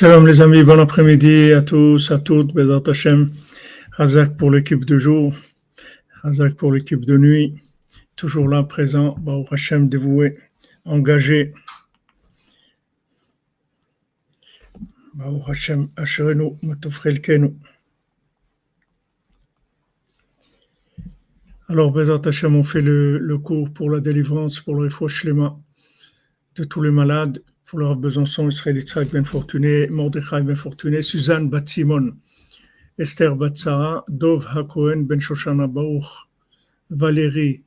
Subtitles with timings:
[0.00, 3.30] Shalom les amis, bon après-midi à tous, à toutes, Bezat Hashem,
[3.96, 5.34] Hazak pour l'équipe de jour,
[6.22, 7.60] Hazak pour l'équipe de nuit,
[8.14, 10.38] toujours là présent, Baruch Hashem dévoué,
[10.84, 11.52] engagé.
[15.14, 17.56] Baruch Hashem, Asherenu, Matofrelkenu.
[21.66, 26.82] Alors Bezat Hashem, on fait le, cours pour la délivrance, pour le refouach de tous
[26.82, 30.42] les malades, pour Besançon, Israël Yitzhak Ben Fortuné, Mordechai
[31.02, 32.16] Suzanne Bat Simon,
[32.98, 36.26] Esther Batsara, Dov Hakohen Ben Shoshana Baruch,
[36.90, 37.62] Valérie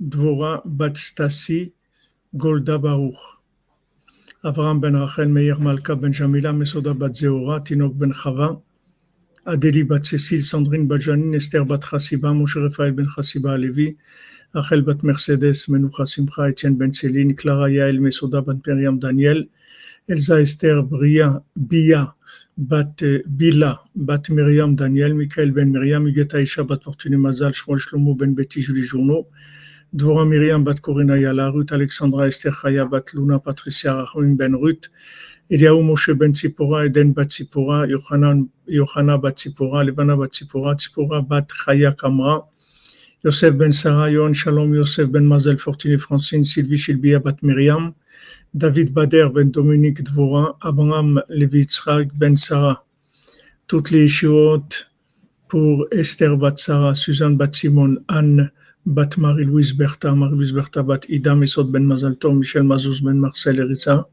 [0.00, 1.72] Dvora Bat Stasi,
[2.36, 3.18] Golda Baruch,
[4.44, 8.62] Avram Ben Rachel Meir Malka Ben Jamila, Mesoda Bat Zeora, Tinok Ben Chava,
[9.44, 11.00] Adélie Bat Cécile, Sandrine Bat
[11.34, 12.58] Esther Bat Chassiba, Moshe
[12.94, 13.96] Ben Chassiba Alevi,
[14.56, 19.44] Rachel Bat Mercedes, Menoucha Simcha, Etienne Ben Céline, Clara Yael, Mesoda Bat Miriam Daniel,
[20.08, 22.14] Elsa Esther Bia,
[22.56, 23.02] Bat
[23.36, 28.34] Bila, Bat Miriam Daniel, Michael Ben Miriam, Igeta Isha Bat Fortuné Mazal, Shmuel Shlomo Ben
[28.34, 29.26] Betty Julie Journaux,
[29.94, 34.54] Dvora Miriam Bat Corina Yala, Ruth Alexandra Esther Chaya Bat Luna Patricia Rahim Ben
[35.50, 42.42] Eliaou Moshe Ben Tzipora, Eden Bat Tzipora, Yohana Bat Tzipora, Levana Bat Chaya Kamra,
[43.26, 47.92] Yosef Ben Sarah, Yohan Shalom, Yosef Ben Mazel, Fortuné Francine, Sylvie Shilbia Bat Miriam,
[48.54, 52.84] David Bader Ben Dominique Dvora, Abraham Levitzrak Ben Sarah,
[53.66, 54.68] toutes les Ishiot
[55.48, 58.52] pour Esther Bat Sarah, Suzanne Bat Simon, Anne
[58.86, 63.58] Bat Marie-Louise Bertha, Marie-Louise Bertha Bat Ida Mesot Ben Mazal Tom, Michel Mazouz Ben Marcel
[63.58, 64.04] Eritza,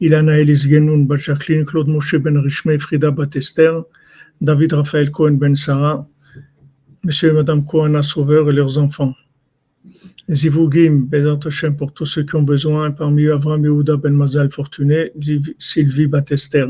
[0.00, 3.82] Ilana Elis Genoun Bat Jacqueline, Claude Moshe Ben Rishmei, Frida Bat Esther,
[4.40, 6.06] David Raphaël Cohen Ben Sarah,
[7.04, 9.12] Monsieur et Madame Kohana Sauveur et leurs enfants.
[10.30, 11.08] Zivugim,
[11.44, 15.10] Hashem pour tous ceux qui ont besoin, parmi Avram Yehuda Ben Mazal Fortuné,
[15.58, 16.66] Sylvie Batester.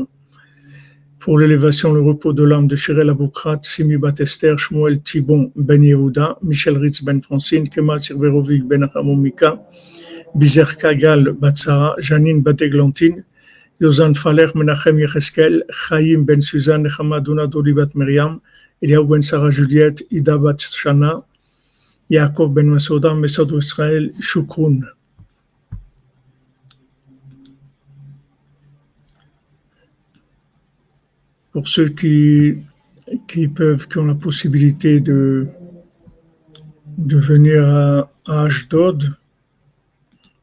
[1.19, 6.39] Pour l'élévation, le repos de l'âme de Shirel Aboukrat, Simi Batester, Shmuel Tibon Ben Yehuda,
[6.41, 9.63] Michel Ritz Ben Francine, Kemal Sirverovic Ben Hamomika,
[10.33, 13.23] Bizer Kagal Batsara, Janine Bateglantine,
[13.79, 18.41] Yozan Faler Menachem Yecheskel, Chaim Ben Suzanne, Hamadouna Dolibat Miriam,
[18.83, 21.23] Eliaou Ben Sarah Juliette, Ida Bat Shana,
[22.09, 24.85] Yaakov Ben Masoda, Mesod Israël, Shukroun.
[31.53, 32.57] Pour ceux qui,
[33.27, 35.47] qui peuvent, qui ont la possibilité de,
[36.97, 38.47] de venir à, à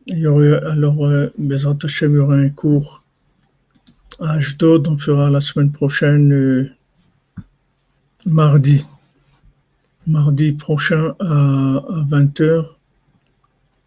[0.07, 3.05] il y alors, Bezat Hashem, il y aura un cours
[4.19, 6.71] à Ashdod, on fera la semaine prochaine, euh,
[8.27, 8.87] mardi,
[10.07, 12.67] mardi prochain à, 20h.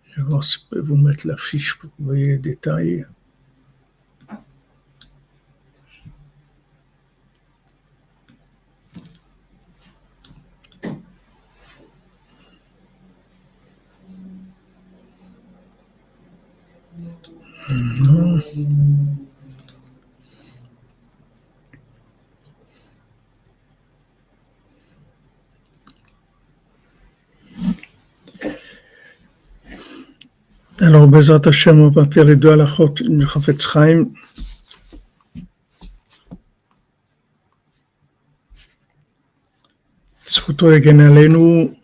[0.09, 2.38] Je vais voir si je peux vous mettre la fiche pour que vous voyez les
[2.38, 3.05] détails.
[17.69, 19.32] Mhm.
[30.85, 34.09] Alors, Bezat Hashem, on va faire les deux halachot du Chafetz Chaim.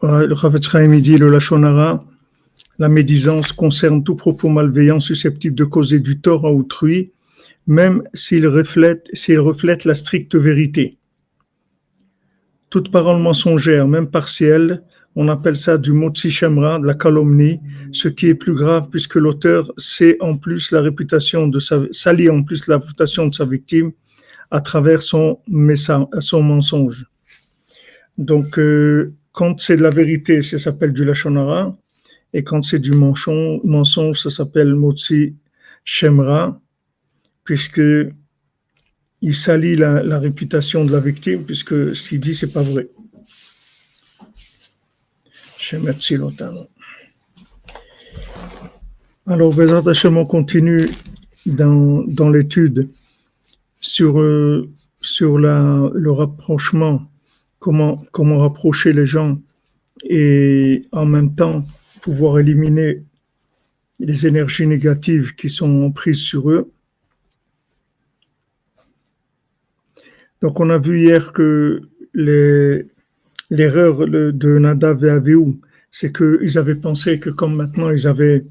[0.02, 2.04] Le Chafetz Chaim dit le Lachonara,
[2.78, 7.14] la médisance concerne tout propos malveillant susceptible de causer du tort à autrui,
[7.68, 10.98] même s'il reflète la stricte vérité.
[12.70, 14.84] Toute parole mensongère, même partielle,
[15.16, 17.60] on appelle ça du motzi shemra, de la calomnie,
[17.92, 22.30] ce qui est plus grave puisque l'auteur sait en plus la réputation de sa, salit
[22.30, 23.92] en plus la réputation de sa victime
[24.52, 25.40] à travers son,
[26.20, 27.06] son mensonge.
[28.18, 31.76] Donc, euh, quand c'est de la vérité, ça s'appelle du lachonara,
[32.34, 35.36] et quand c'est du mensonge, ça s'appelle motzi
[35.84, 36.62] shemra,
[37.44, 37.82] puisque
[39.22, 42.90] il salit la, réputation de la victime, puisque ce qu'il dit, c'est pas vrai.
[49.28, 50.90] Alors, on continue
[51.46, 52.90] dans, dans l'étude
[53.80, 54.70] sur, euh,
[55.02, 57.04] le rapprochement,
[57.60, 59.40] comment, comment rapprocher les gens
[60.04, 61.66] et en même temps
[62.02, 63.04] pouvoir éliminer
[64.00, 66.72] les énergies négatives qui sont prises sur eux.
[70.42, 71.82] Donc, on a vu hier que
[72.14, 75.60] l'erreur de Nadav et Avihu,
[75.92, 78.46] c'est qu'ils avaient pensé que comme maintenant ils avaient,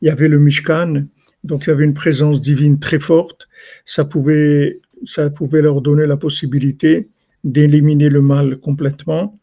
[0.00, 1.04] il y avait le Mishkan,
[1.44, 3.48] Donc il y avait une présence divine très forte.
[3.84, 7.08] Ça pouvait, ça pouvait leur donner la possibilité
[7.44, 9.38] d'éliminer le mal complètement.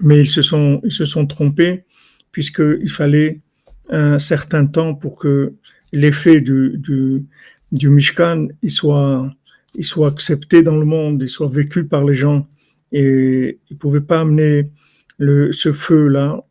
[0.00, 1.84] Mais ils se sont, ils se sont trompés
[2.32, 3.40] puisqu'il fallait
[3.90, 5.54] un certain temps pour que
[5.92, 7.24] l'effet du, du,
[7.72, 9.30] du Mishkan il soit,
[9.78, 12.48] il soit accepté dans le monde, il soit vécu par les gens.
[12.90, 14.70] Et ils ne pouvaient pas amener
[15.18, 16.44] le, ce feu-là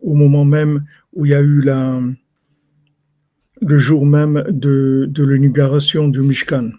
[0.00, 2.00] au moment même où il y a eu la,
[3.60, 6.70] le jour même de, de du Mishkan.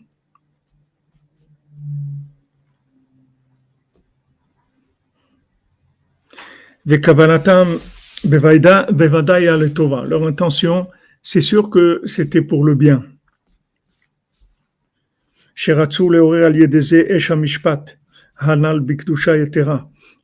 [10.05, 10.87] Leur intention,
[11.21, 13.03] c'est sûr que c'était pour le bien.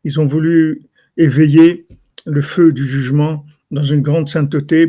[0.03, 0.81] Ils ont voulu
[1.17, 1.85] éveiller
[2.25, 4.85] le feu du jugement dans une grande sainteté,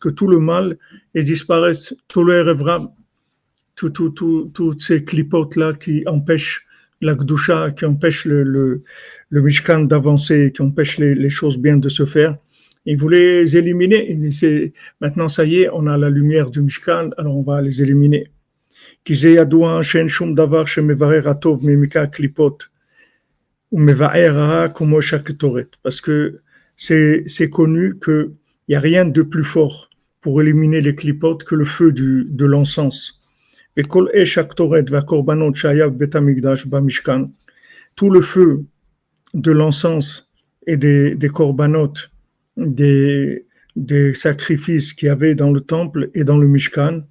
[0.00, 0.78] que tout le mal
[1.14, 2.92] et disparaisse, tout le rêvera,
[3.76, 6.66] toutes tout, tout, toutes ces clipotes-là qui empêchent
[7.00, 8.82] la Gdusha, qui empêchent le,
[9.30, 12.36] Mishkan d'avancer, qui empêchent les, choses bien de se faire.
[12.90, 14.18] Ils voulaient les éliminer.
[15.02, 18.30] Maintenant, ça y est, on a la lumière du Mishkan, alors on va les éliminer.
[25.82, 26.40] Parce que
[26.76, 28.30] c'est connu qu'il
[28.70, 29.90] n'y a rien de plus fort
[30.22, 33.20] pour éliminer les clipotes que le feu du, de l'encens.
[37.96, 38.64] Tout le feu
[39.34, 40.30] de l'encens
[40.66, 41.92] et des, des korbanot,
[42.58, 43.46] des,
[43.76, 47.02] des sacrifices qu'il y avait dans le temple et dans le Mishkan,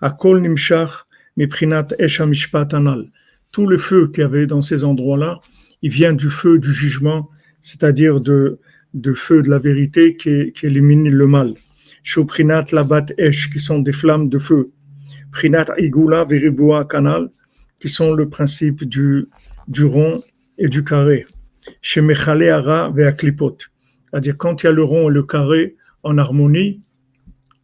[0.00, 1.06] à Kol Nimshach,
[1.36, 1.88] Miprinat
[2.72, 3.10] Anal.
[3.50, 5.40] Tout le feu qu'il y avait dans ces endroits-là,
[5.82, 7.28] il vient du feu du jugement,
[7.60, 8.58] c'est-à-dire de,
[8.94, 11.54] de feu de la vérité qui, qui élimine le mal.
[12.04, 14.70] Shoprinat Labat Esh, qui sont des flammes de feu.
[15.30, 17.30] Prinat Igula Veribua Kanal,
[17.80, 19.26] qui sont le principe du,
[19.66, 20.22] du rond
[20.58, 21.26] et du carré.
[21.80, 23.58] Shemechale Ara Veaklipot.
[24.12, 26.82] C'est-à-dire, quand il y a le rond et le carré en harmonie,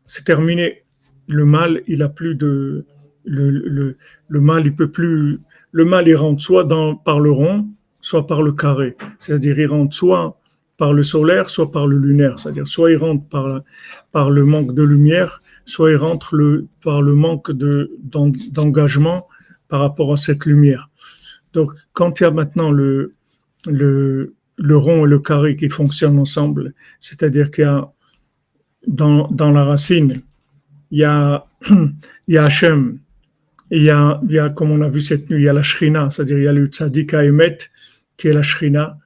[0.07, 0.85] c'est terminé.
[1.27, 2.87] Le mal, il a plus de,
[3.25, 3.97] le, le,
[4.29, 5.41] le, mal, il peut plus,
[5.73, 7.69] le mal, il rentre soit dans, par le rond,
[8.01, 8.97] soit par le carré.
[9.19, 10.41] C'est-à-dire, il rentre soit
[10.79, 12.39] par le solaire, soit par le lunaire.
[12.39, 13.61] C'est-à-dire, soit il rentre par,
[14.13, 19.29] par le manque de lumière, soit il rentre le, par le manque de, d'engagement
[19.69, 20.89] par rapport à cette lumière.
[21.53, 23.15] Donc, quand il y a maintenant le,
[23.67, 27.91] le, le rond et le carré qui fonctionnent ensemble, c'est-à-dire qu'il y a
[28.87, 30.17] dans, dans la racine,
[30.91, 32.99] il y a, il y a Hachem,
[33.71, 35.53] il y, a, il y a, comme on a vu cette nuit, il y a
[35.53, 37.59] la Shrina, c'est-à-dire il y a le Tzadik Emet,
[38.17, 38.99] qui est la Shrina.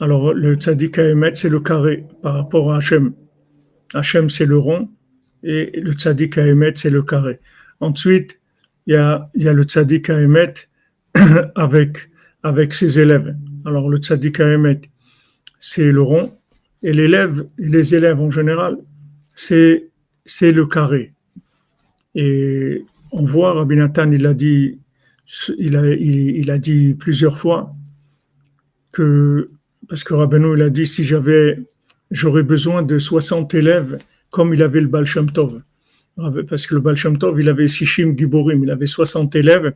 [0.00, 3.12] Alors, le Tzadik Emet, c'est le carré par rapport à Hachem.
[3.92, 4.88] Hachem, c'est le rond,
[5.42, 7.38] et le Tzadik Emet, c'est le carré.
[7.80, 8.40] Ensuite,
[8.86, 10.54] il y a, il y a le Tzadik Emet
[11.54, 12.10] avec,
[12.42, 13.36] avec ses élèves.
[13.64, 14.80] Alors, le Tzadik Emet,
[15.58, 16.36] c'est le rond,
[16.82, 18.78] et l'élève, les élèves en général,
[19.34, 19.90] c'est,
[20.40, 21.12] le carré.
[22.14, 24.78] Et on voit, Rabbi Nathan, il a dit,
[25.58, 27.74] il a, il, a dit plusieurs fois
[28.92, 29.50] que,
[29.88, 31.58] parce que Rabbeinu, il a dit, si j'avais,
[32.10, 33.98] j'aurais besoin de 60 élèves
[34.30, 35.62] comme il avait le Baal Tov.
[36.48, 39.74] Parce que le Baal Tov, il avait Sishim Giborim, il avait 60 élèves.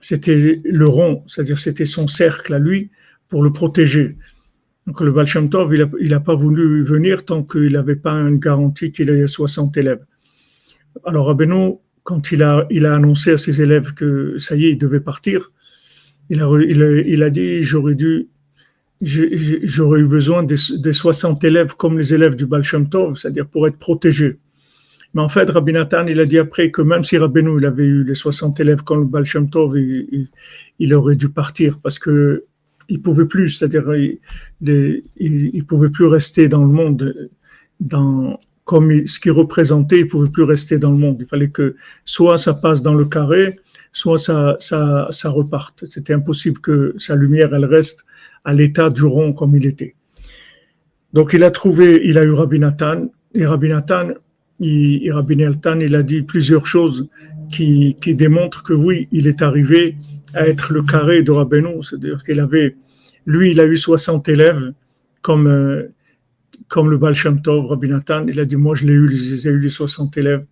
[0.00, 2.90] C'était le rond, c'est-à-dire c'était son cercle à lui
[3.28, 4.16] pour le protéger.
[4.86, 5.26] Donc le Baal
[6.00, 10.04] il n'a pas voulu venir tant qu'il n'avait pas une garantie qu'il ait 60 élèves.
[11.04, 15.00] Alors Rabbeinu, quand il a, annoncé à ses élèves que ça y est, il devait
[15.00, 15.52] partir,
[16.28, 16.42] il
[17.22, 17.94] a, dit j'aurais
[20.00, 24.38] eu besoin des, 60 élèves comme les élèves du Baal c'est-à-dire pour être protégé.
[25.14, 27.84] Mais en fait, Rabbi Nathan, il a dit après que même si Rabbeinu, il avait
[27.84, 32.44] eu les 60 élèves comme le Baal Tov, il, aurait dû partir parce que
[32.88, 37.30] il pouvait plus, c'est-à-dire il, il, pouvait plus rester dans le monde,
[37.78, 41.16] dans, comme ce qu'il représentait, il pouvait plus rester dans le monde.
[41.20, 43.58] Il fallait que soit ça passe dans le carré,
[43.92, 45.84] soit ça, ça, ça reparte.
[45.88, 48.06] C'était impossible que sa lumière, elle reste
[48.44, 49.94] à l'état du rond comme il était.
[51.12, 54.10] Donc il a trouvé, il a eu Rabbi Nathan, et Rabbi Nathan,
[54.60, 57.08] il, Nathan, il a dit plusieurs choses
[57.50, 59.96] qui, qui démontrent que oui, il est arrivé
[60.34, 62.76] à être le carré de Rabbeinu, c'est-à-dire qu'il avait,
[63.26, 64.72] lui, il a eu 60 élèves
[65.22, 65.88] comme, euh,
[66.68, 67.78] comme le Baal Shem Tov,
[68.28, 70.44] il a dit, moi je l'ai eu, j'ai eu les 60 élèves.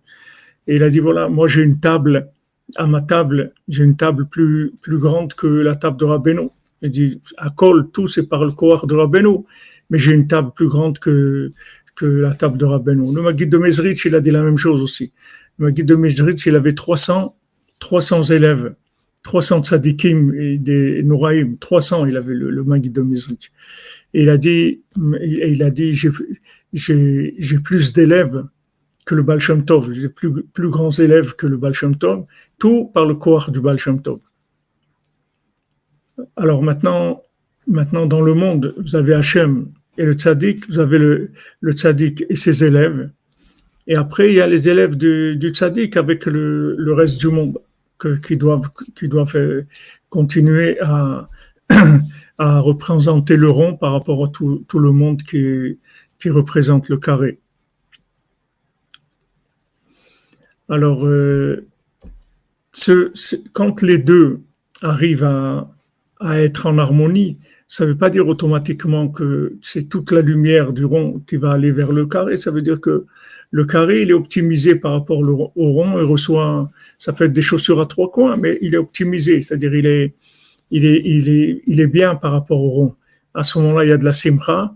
[0.67, 2.29] Et il a dit, voilà, moi j'ai une table,
[2.75, 6.49] à ma table, j'ai une table plus, plus grande que la table de Rabbeinu.
[6.81, 9.45] Il dit, à Kol, tout c'est par le corps de Rabbeinu
[9.89, 11.51] mais j'ai une table plus grande que,
[12.01, 13.13] la table de Rabbeinu.
[13.13, 15.11] Le Maguide de Mezrich, il a dit la même chose aussi.
[15.57, 17.35] Le Maguide de Mezrich, il avait 300,
[17.79, 18.75] 300 élèves,
[19.23, 23.51] 300 tzadikim et des Nouraïm, 300, il avait le, le de Mezrich.
[24.13, 25.93] Et il a dit, il a dit,
[26.73, 28.45] j'ai plus d'élèves
[29.05, 32.25] que le Baal Shem Tov, j'ai plus, plus grands élèves que le Baal Shem Tov,
[32.59, 34.19] tout par le corps du Baal Shem Tov.
[36.35, 37.23] Alors maintenant,
[37.67, 42.25] maintenant dans le monde, vous avez Hachem et le tzaddik, vous avez le, le tzaddik
[42.29, 43.11] et ses élèves.
[43.85, 47.57] Et après, il y a les élèves du, du tzaddik avec le, reste du monde
[48.25, 48.69] qui doivent,
[49.01, 49.65] doivent
[50.07, 51.27] continuer à,
[52.61, 55.77] représenter le rond par rapport à tout, le monde qui,
[56.29, 57.39] représente le carré.
[60.69, 61.67] Alors, euh,
[63.51, 64.39] quand les deux
[64.81, 65.25] arrivent
[66.21, 67.37] à être en harmonie,
[67.71, 71.51] ça ne veut pas dire automatiquement que c'est toute la lumière du rond qui va
[71.51, 72.35] aller vers le carré.
[72.35, 73.05] Ça veut dire que
[73.51, 77.43] le carré, il est optimisé par rapport au rond et reçoit, ça peut être des
[77.43, 79.41] chaussures à trois coins, mais il est optimisé.
[79.43, 80.15] C'est-à-dire, il est,
[80.71, 82.95] il est, il est, il est bien par rapport au rond.
[83.35, 84.75] À ce moment-là, il y a de la simra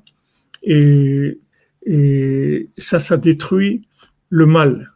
[0.62, 1.40] et,
[1.88, 3.82] et ça, ça détruit
[4.30, 4.93] le mal.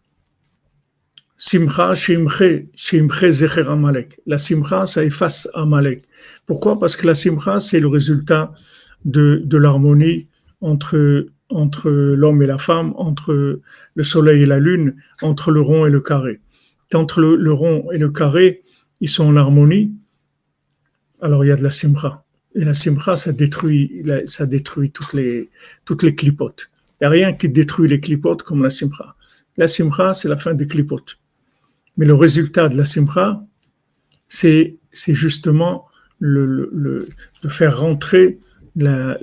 [1.40, 4.20] Simcha, shimche, shimche zecher amalek.
[4.26, 6.02] La simcha, ça efface amalek.
[6.48, 6.80] Pourquoi?
[6.80, 8.52] Parce que la simcha, c'est le résultat
[9.06, 10.28] de, de l'harmonie
[10.62, 13.62] entre, entre l'homme et la femme, entre
[13.94, 16.42] le soleil et la lune, entre le rond et le carré.
[16.92, 18.64] Quand le, le rond et le carré,
[19.00, 19.94] ils sont en harmonie,
[21.22, 22.24] alors il y a de la simcha.
[22.56, 25.52] Et la simcha, ça détruit, ça détruit toutes les,
[25.86, 26.72] toutes les clipotes.
[26.94, 29.16] Il n'y a rien qui détruit les clipotes comme la simcha.
[29.56, 31.20] La simcha, c'est la fin des clipotes.
[31.98, 33.44] Mais le résultat de la simcha,
[34.28, 35.86] c'est, justement
[36.22, 37.00] de
[37.50, 38.40] faire rentrer
[38.76, 39.18] la,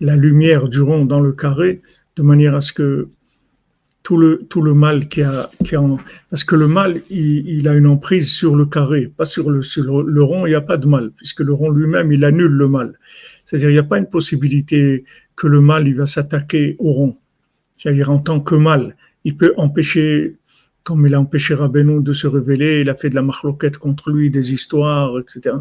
[0.00, 1.82] lumière du rond dans le carré
[2.16, 3.08] de manière à ce que
[4.02, 5.82] tout le, tout le mal qui a, qui a
[6.30, 9.62] parce que le mal il, il, a une emprise sur le carré, pas sur le,
[9.62, 12.50] sur le, rond, il n'y a pas de mal, puisque le rond lui-même il annule
[12.50, 12.98] le mal.
[13.44, 15.04] C'est-à-dire il n'y a pas une possibilité
[15.36, 17.18] que le mal il va s'attaquer au rond.
[17.76, 20.36] C'est-à-dire en tant que mal, il peut empêcher
[20.84, 24.10] comme il a empêché Rabbeinu de se révéler, il a fait de la marloquette contre
[24.10, 25.56] lui, des histoires, etc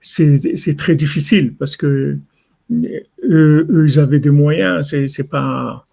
[0.00, 2.18] c'est très difficile parce que
[3.24, 4.94] eux, ils avaient des moyens.
[5.08, 5.86] C'est pas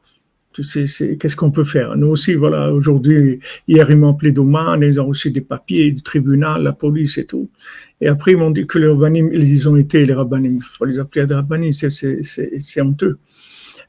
[0.54, 1.96] qu'est-ce qu'on peut faire?
[1.96, 6.04] Nous aussi, voilà, aujourd'hui, hier, ils m'ont appelé d'Oman, ils ont reçu des papiers du
[6.04, 7.50] tribunal, la police et tout.
[8.02, 10.58] Et après, ils m'ont dit que les rabbinim, ils ont été les rabbinim.
[10.58, 13.18] Il faut les appeler des rabbinim, c'est honteux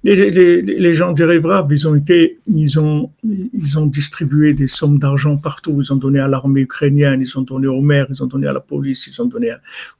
[0.04, 4.98] les, les, gens du Révrave, ils ont été, ils ont, ils ont distribué des sommes
[4.98, 5.80] d'argent partout.
[5.80, 8.52] Ils ont donné à l'armée ukrainienne, ils ont donné aux maires, ils ont donné à
[8.52, 9.52] la police, ils ont donné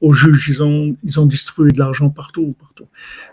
[0.02, 2.86] aux juges, ils ont, ils ont distribué de l'argent partout, partout.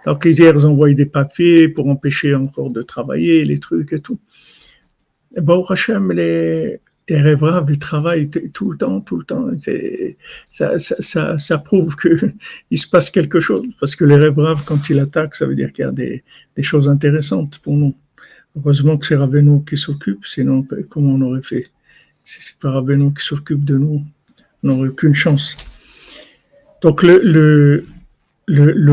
[0.06, 4.00] Alors qu'hier, ils ont envoyé des papiers pour empêcher encore de travailler, les trucs et
[4.00, 4.20] tout.
[5.36, 6.80] Et bon, Hachem, les,
[7.12, 9.48] les rêverables, ils travaillent tout le temps, tout le temps.
[10.50, 13.68] Ça, ça, ça, ça, prouve qu'il se passe quelque chose.
[13.82, 16.24] Parce que les rêverables, quand ils attaquent, ça veut dire qu'il y a des,
[16.62, 17.94] choses intéressantes pour nous.
[18.56, 21.68] Heureusement que c'est Rabbeinu qui s'occupe, sinon comment on aurait fait?
[22.24, 24.06] Si c'est pas Rabbeinu qui s'occupe de nous,
[24.64, 25.58] on n'aurait aucune chance.
[26.82, 27.84] Donc le,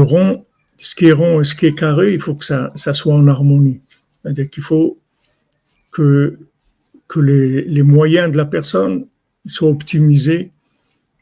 [0.01, 0.45] rond,
[0.77, 3.29] ce qui est rond et ce qui est carré, il faut que ça soit en
[3.29, 3.81] harmonie.
[4.23, 4.99] C'est-à-dire qu'il faut
[5.93, 6.37] que
[7.09, 9.07] que les, moyens de la personne
[9.47, 10.53] soient optimisés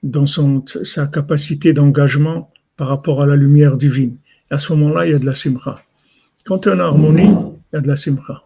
[0.02, 4.16] dans son, sa capacité d'engagement par rapport à la lumière divine.
[4.50, 5.80] À ce moment-là, il y a de la simra.
[6.44, 7.34] Quand il y a une harmonie,
[7.72, 8.44] il y a de la simra.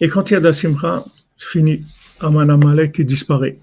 [0.00, 1.04] Et quand il y a de la simra,
[1.36, 1.84] c'est fini.
[2.20, 3.58] Aman Amalek disparaît.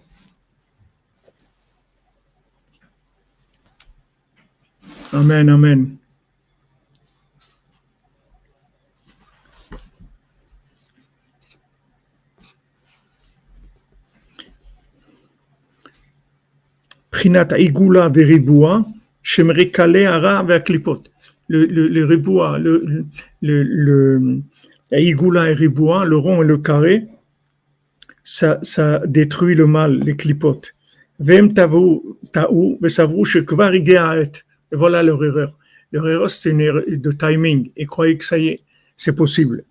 [5.13, 6.00] Amen, amen.
[17.11, 18.85] Prinat Igula Veriboua,
[19.21, 23.05] Shemrekale Ara avec Le, le, le riboua, le,
[23.41, 24.41] le,
[24.93, 27.07] et Riboua, le rond et le carré,
[28.23, 30.73] ça, ça détruit le mal, les clipotes.
[31.19, 31.99] Vem tavu
[32.33, 33.85] ta'u, vesavru shekvar et
[34.71, 35.57] voilà leur erreur.
[35.91, 37.69] Leur erreur, c'est une erreur de timing.
[37.75, 38.59] Et croyez que ça y est,
[38.95, 39.63] c'est possible.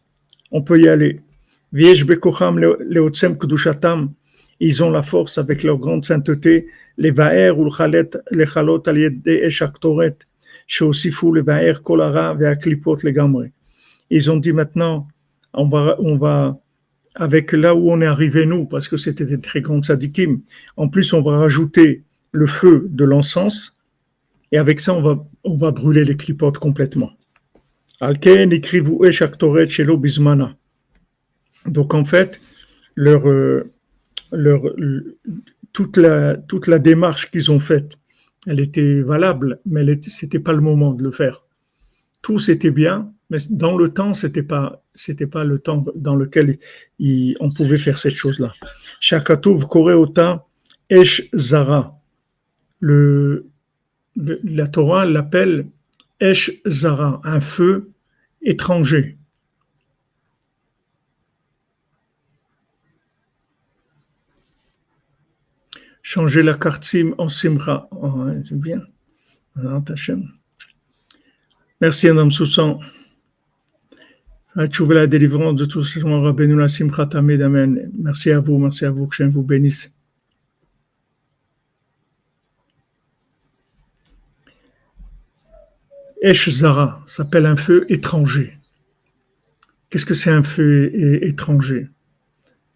[0.53, 1.21] On peut y aller.
[1.73, 4.13] Viesh bekocham leotsem kudushatam,
[4.61, 6.67] ils ont la force avec leur grande sainteté,
[7.01, 10.19] les chalot aliédé et shaktoret,
[10.69, 13.47] fou les vaer kolara ve'aklipot les gamre.
[14.11, 15.09] Ils ont dit maintenant,
[15.55, 16.61] on va, on va,
[17.15, 20.41] avec là où on est arrivé nous, parce que c'était des très grands sadikim,
[20.77, 23.77] en plus on va rajouter le feu de l'encens,
[24.53, 27.13] Et avec ça, on va, on va brûler les clipotes complètement.
[28.01, 30.57] Alken écrivez shelo bismana.
[31.67, 32.41] Donc en fait,
[32.95, 33.71] leur, euh,
[34.33, 34.63] leur,
[35.73, 37.99] toute, la, démarche qu'ils ont faite,
[38.47, 41.45] elle était valable, mais ce n'était pas le moment de le faire.
[42.23, 46.59] Tout c'était bien, mais dans le temps, c'était pas, c'était pas le temps dans lequel
[47.41, 48.53] on pouvait faire cette chose-là.
[49.01, 50.47] Shakatouv Koreota
[50.89, 51.97] Esh Zara.
[52.81, 55.67] La Torah l'appelle
[56.19, 57.91] Esh Zara, un feu
[58.43, 59.17] étranger.
[66.13, 67.89] Changer la carte SIM en SIMRA.
[67.93, 68.81] Oh, c'est bien.
[71.81, 72.81] Merci, Madame Soussan.
[74.73, 77.93] Trouver la délivrance de tous les Rabbeinu Simchat Amen.
[77.97, 79.95] Merci à vous, merci à vous, que je vous bénisse.
[86.23, 88.59] Esh Zara s'appelle un feu étranger.
[89.89, 90.91] Qu'est-ce que c'est un feu
[91.25, 91.89] étranger?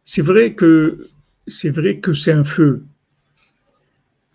[0.05, 1.05] C'est vrai que
[1.49, 2.85] c'est vrai que c'est un feu.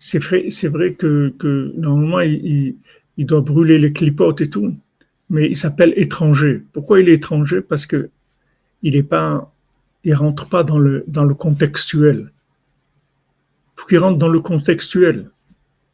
[0.00, 1.32] C'est vrai, c'est vrai que,
[1.76, 2.76] normalement il,
[3.18, 4.74] doit brûler les clipotes et tout,
[5.28, 6.62] mais il s'appelle étranger.
[6.72, 7.60] Pourquoi il est étranger?
[7.60, 8.10] Parce que
[8.82, 9.54] il est pas,
[10.04, 12.32] il rentre pas dans le dans le contextuel.
[13.76, 15.30] Il faut qu'il rentre dans le contextuel.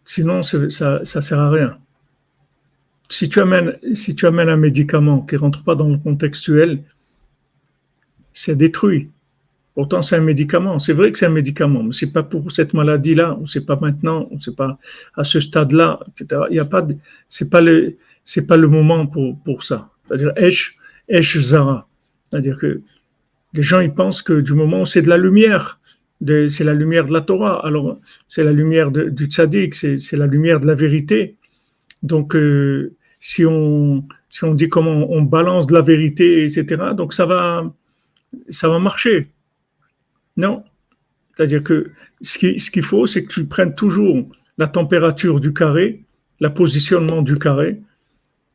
[0.04, 1.78] Sinon, ça, ça sert à rien
[3.08, 6.82] si tu amènes, si tu amènes un médicament qui rentre pas dans le contextuel,
[8.32, 9.10] c'est détruit.
[9.76, 10.78] Pourtant, c'est un médicament.
[10.78, 13.76] C'est vrai que c'est un médicament, mais c'est pas pour cette maladie-là, ou c'est pas
[13.76, 14.78] maintenant, ou c'est pas
[15.14, 16.44] à ce stade-là, etc.
[16.50, 16.84] Il y a pas
[17.28, 19.90] c'est pas le, c'est pas le moment pour, pour ça.
[20.08, 20.78] C'est-à-dire, Esh,
[21.10, 21.86] Esh Zara.
[22.24, 22.80] C'est-à-dire que
[23.52, 25.78] les gens, ils pensent que du moment où c'est de la lumière,
[26.26, 30.58] c'est la lumière de la Torah, alors c'est la lumière du tzaddik, c'est la lumière
[30.58, 31.36] de la vérité.
[32.02, 36.64] Donc, euh, si on, si on dit comment on balance de la vérité, etc.,
[36.96, 37.70] donc ça va,
[38.48, 39.28] ça va marcher.
[40.36, 40.64] Non.
[41.34, 44.26] C'est-à-dire que ce qu'il faut, c'est que tu prennes toujours
[44.58, 46.04] la température du carré,
[46.40, 47.82] la positionnement du carré,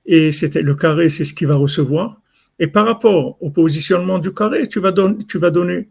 [0.05, 2.21] et c'était le carré, c'est ce qu'il va recevoir.
[2.59, 5.89] Et par rapport au positionnement du carré, tu vas, donner, tu vas donner,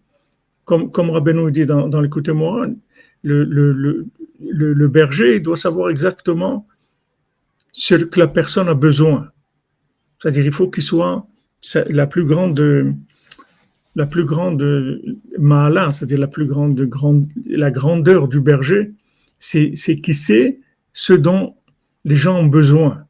[0.64, 2.66] comme, comme dit dans, dans l'écoute-moi,
[3.22, 6.66] le, le, le, le, berger doit savoir exactement
[7.72, 9.30] ce que la personne a besoin.
[10.18, 11.26] C'est-à-dire, il faut qu'il soit
[11.88, 12.94] la plus grande,
[13.96, 15.00] la plus grande
[15.38, 18.92] mala, c'est-à-dire la plus grande, grande, la grandeur du berger,
[19.38, 20.60] c'est, c'est qu'il sait
[20.92, 21.56] ce dont
[22.04, 23.04] les gens ont besoin.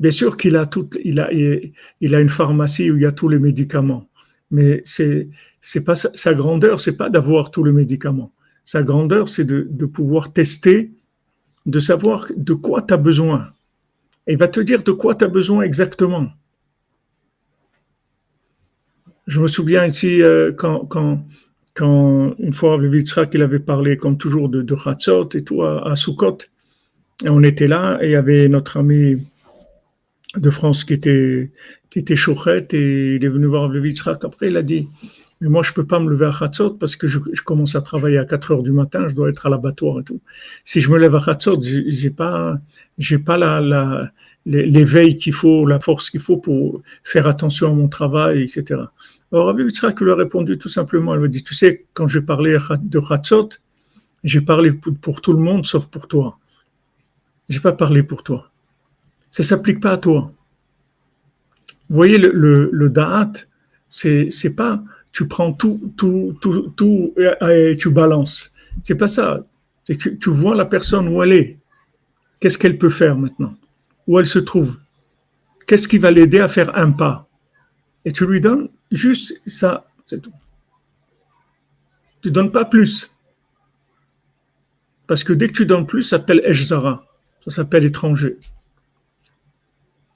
[0.00, 3.12] Bien sûr qu'il a tout, il a, il a une pharmacie où il y a
[3.12, 4.08] tous les médicaments,
[4.50, 5.28] mais c'est,
[5.60, 8.32] c'est pas sa, grandeur, c'est pas d'avoir tous les médicaments.
[8.64, 10.92] Sa grandeur, c'est de, de pouvoir tester
[11.66, 13.48] de savoir de quoi tu as besoin.
[14.26, 16.28] Et il va te dire de quoi tu as besoin exactement.
[19.26, 21.24] Je me souviens ici, euh, quand, quand,
[21.74, 25.90] quand une fois Vivitsra qu'il avait parlé, comme toujours, de, de Hatzot et tout à,
[25.90, 26.38] à Sukkot,
[27.24, 29.16] et on était là, et il y avait notre ami
[30.36, 31.50] de France qui était,
[31.90, 34.18] qui était chouchette, et il est venu voir Vivitsra.
[34.22, 34.88] Après, il a dit
[35.42, 38.16] mais moi, je peux pas me lever à Khatzot parce que je, commence à travailler
[38.16, 40.20] à 4 heures du matin, je dois être à l'abattoir et tout.
[40.64, 42.60] Si je me lève à Khatzot, j'ai pas,
[43.26, 44.12] pas la,
[44.44, 48.80] l'éveil qu'il faut, la force qu'il faut pour faire attention à mon travail, etc.
[49.30, 52.22] Alors, Rabbi Yitzhak lui a répondu tout simplement, elle me dit, tu sais, quand j'ai
[52.22, 53.50] parlé de Khatzot,
[54.24, 56.38] j'ai parlé pour tout le monde sauf pour toi.
[57.48, 58.50] J'ai pas parlé pour toi.
[59.30, 60.32] Ça s'applique pas à toi.
[61.88, 63.32] Vous voyez, le, le, le da'at,
[63.88, 68.54] c'est, c'est pas, tu prends tout, tout, tout, tout et, tu balances.
[68.82, 69.42] C'est pas ça.
[69.84, 71.58] Tu, tu vois la personne où elle est.
[72.40, 73.54] Qu'est-ce qu'elle peut faire maintenant?
[74.06, 74.78] Où elle se trouve
[75.66, 77.28] Qu'est-ce qui va l'aider à faire un pas?
[78.04, 80.32] Et tu lui donnes juste ça, c'est tout.
[82.20, 83.12] Tu donnes pas plus.
[85.06, 87.06] Parce que dès que tu donnes plus, ça s'appelle Eshzara.
[87.44, 88.38] Ça s'appelle étranger.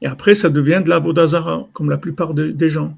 [0.03, 2.97] Et après, ça devient de la Vodazara, comme la plupart des gens.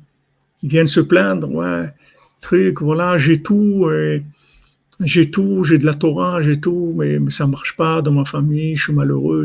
[0.62, 1.92] Ils viennent se plaindre, ouais,
[2.40, 3.88] truc, voilà, j'ai tout,
[5.00, 8.24] j'ai tout, j'ai de la Torah, j'ai tout, mais, ça ça marche pas dans ma
[8.24, 9.44] famille, je suis malheureux.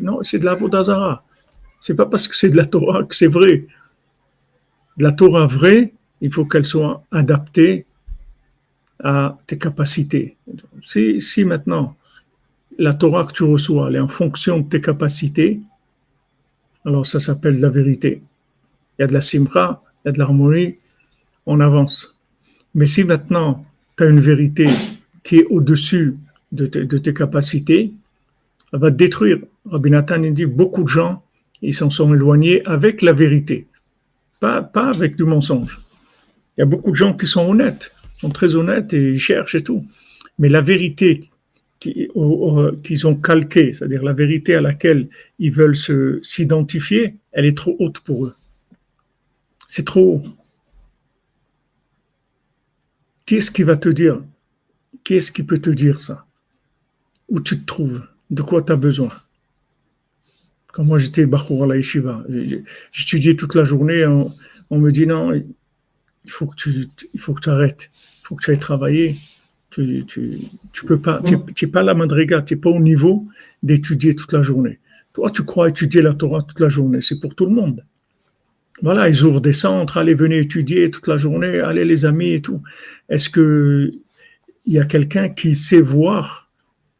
[0.00, 1.24] non, c'est de la Vodazara.
[1.80, 3.66] C'est pas parce que c'est de la Torah que c'est vrai.
[4.98, 7.86] la Torah vraie, il faut qu'elle soit adaptée
[9.02, 10.36] à tes capacités.
[10.82, 11.96] Si, maintenant
[12.78, 15.60] la Torah que tu reçois elle est en fonction de tes capacités,
[16.84, 18.22] alors ça s'appelle la vérité.
[18.98, 20.76] Il y a de la simra, il y a de l'harmonie,
[21.46, 22.18] on avance.
[22.74, 23.64] Mais si maintenant
[23.96, 24.66] tu as une vérité
[25.22, 26.16] qui est au-dessus
[26.52, 27.92] de, tes capacités,
[28.72, 29.38] va détruire.
[29.66, 31.22] Rabbi Nathan dit beaucoup de gens,
[31.62, 33.66] ils s'en sont éloignés avec la vérité,
[34.40, 35.78] pas, avec du mensonge.
[36.56, 39.62] Il y a beaucoup de gens qui sont honnêtes, sont très honnêtes et cherchent et
[39.62, 39.84] tout.
[40.38, 41.20] Mais la vérité
[41.78, 45.76] qu'ils ont calquée, c'est-à-dire la vérité à laquelle ils veulent
[46.22, 48.34] s'identifier, elle est trop haute pour eux.
[49.66, 50.22] C'est trop haut.
[53.24, 54.20] Qu'est-ce qui va te dire
[55.04, 56.26] Qu'est-ce qui peut te dire ça?
[57.28, 58.02] Où tu te trouves?
[58.30, 59.10] De quoi tu as besoin?
[60.72, 62.24] Quand moi j'étais Bachour à la Yeshiva,
[62.92, 67.40] j'étudiais toute la journée, on, me dit non, il faut que tu, il faut que
[67.40, 69.16] tu arrêtes, il faut que tu ailles travailler,
[69.70, 70.28] tu, tu,
[70.72, 73.26] tu peux pas, tu n'es pas la madriga, tu n'es pas au niveau
[73.62, 74.78] d'étudier toute la journée.
[75.12, 77.84] Toi, tu crois étudier la Torah toute la journée, c'est pour tout le monde.
[78.82, 82.40] Voilà, ils ouvrent des centres, allez, venez étudier toute la journée, allez les amis et
[82.40, 82.62] tout.
[83.08, 83.92] Est-ce que
[84.66, 86.50] il y a quelqu'un qui sait voir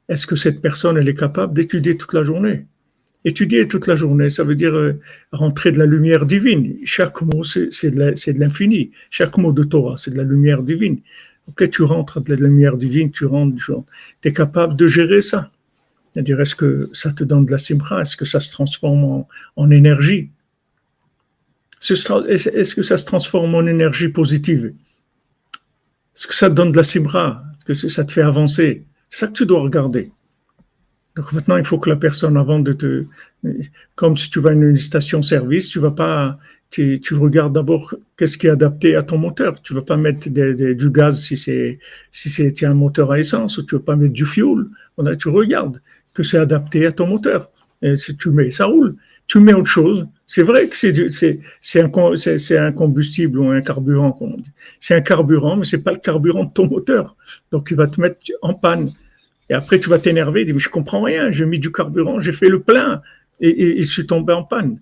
[0.08, 2.66] Est-ce que cette personne, elle est capable d'étudier toute la journée?
[3.24, 4.98] Étudier toute la journée, ça veut dire euh,
[5.30, 6.74] rentrer de la lumière divine.
[6.84, 8.92] Chaque mot, c'est de l'infini.
[9.10, 11.00] Chaque mot de Torah, c'est de la lumière divine.
[11.48, 13.56] Ok, tu rentres de la lumière divine, tu rentres,
[14.20, 15.50] tu es capable de gérer ça.
[16.12, 18.02] C'est-à-dire, est-ce que ça te donne de la simra?
[18.02, 19.24] Est-ce que ça se transforme
[19.56, 20.30] en, énergie?
[21.80, 24.72] Est-ce que ça se transforme en énergie positive?
[26.14, 27.42] Est-ce que ça te donne de la simra?
[27.70, 30.12] Que ça te fait avancer C'est ça que tu dois regarder.
[31.16, 33.04] Donc maintenant, il faut que la personne, avant de te...
[33.94, 36.38] Comme si tu vas à une station-service, tu vas pas
[36.70, 39.60] tu, regardes d'abord qu'est-ce qui est adapté à ton moteur.
[39.60, 41.80] Tu ne vas pas mettre du gaz si c'est
[42.12, 44.66] si c'est un moteur à essence, ou tu ne vas pas mettre du fuel.
[45.18, 45.80] tu regardes
[46.14, 47.50] que c'est adapté à ton moteur.
[47.82, 48.94] Et si tu mets, ça roule.
[49.26, 50.06] Tu mets autre chose.
[50.32, 54.16] C'est vrai que c'est un, combustible ou un carburant,
[54.78, 57.16] C'est un carburant, mais c'est pas le carburant de ton moteur.
[57.50, 58.88] Donc, il va te mettre en panne.
[59.48, 62.32] Et après, tu vas t'énerver, dire, mais je comprends rien, j'ai mis du carburant, j'ai
[62.32, 63.02] fait le plein
[63.40, 64.78] et, et, et je suis tombé en panne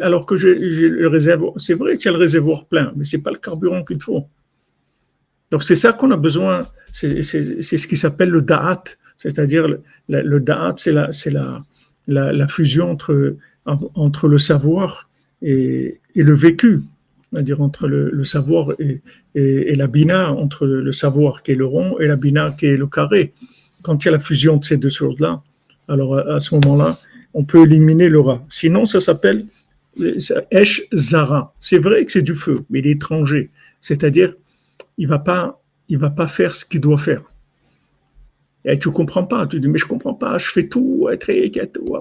[0.00, 3.22] alors que j'ai le réservoir, c'est vrai qu'il y a le réservoir plein, mais c'est
[3.22, 4.26] pas le carburant qu'il faut.
[5.50, 8.84] Donc c'est ça qu'on a besoin, c'est ce qui s'appelle le da'at,
[9.16, 10.44] c'est-à-dire le, le,
[10.76, 10.92] c'est
[12.06, 13.36] la, fusion entre,
[13.94, 15.08] entre le savoir
[15.42, 16.80] et, le vécu,
[17.32, 22.06] c'est-à-dire entre le, savoir et, la bina, entre le savoir qui est le rond et
[22.06, 23.32] la bina qui est le carré.
[23.82, 25.42] Quand il y a la fusion de ces deux choses-là,
[25.86, 26.98] alors à ce moment-là,
[27.34, 28.44] on peut éliminer le rat.
[28.48, 29.44] Sinon, ça s'appelle
[30.50, 31.54] Esh Zara.
[31.60, 33.50] C'est vrai que c'est du feu, mais il est étranger.
[33.80, 34.34] C'est-à-dire,
[34.96, 35.08] il
[35.88, 37.22] il va pas faire ce qu'il doit faire.
[38.68, 39.46] Et tu comprends pas.
[39.46, 41.16] Tu dis, mais je comprends pas, je fais tout, ah,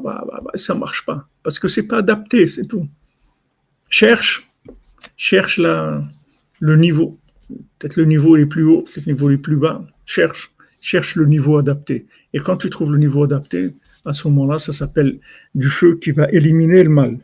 [0.03, 1.27] bah, bah, bah, ça marche pas.
[1.41, 2.88] Parce que c'est pas adapté, c'est tout.
[3.89, 4.49] Cherche,
[5.15, 6.03] cherche la,
[6.60, 7.17] le niveau.
[7.80, 9.82] Peut-être le niveau est plus haut, peut-être le niveau est plus bas.
[10.06, 10.51] Cherche,
[10.82, 12.06] cherche le niveau adapté.
[12.34, 13.69] Et quand tu trouves le niveau adapté,
[14.03, 15.19] à ce moment-là, ça s'appelle
[15.56, 17.17] du feu qui va éliminer le mal.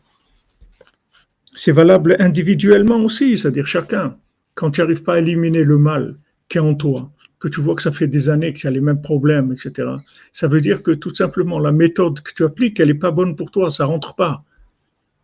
[1.54, 4.16] C'est valable individuellement aussi, c'est-à-dire chacun.
[4.54, 6.16] Quand tu n'arrives pas à éliminer le mal
[6.48, 7.10] qui est en toi,
[7.44, 9.86] que tu vois que ça fait des années que tu as les mêmes problèmes, etc.,
[10.32, 13.36] ça veut dire que tout simplement la méthode que tu appliques, elle n'est pas bonne
[13.36, 14.44] pour toi, ça rentre pas.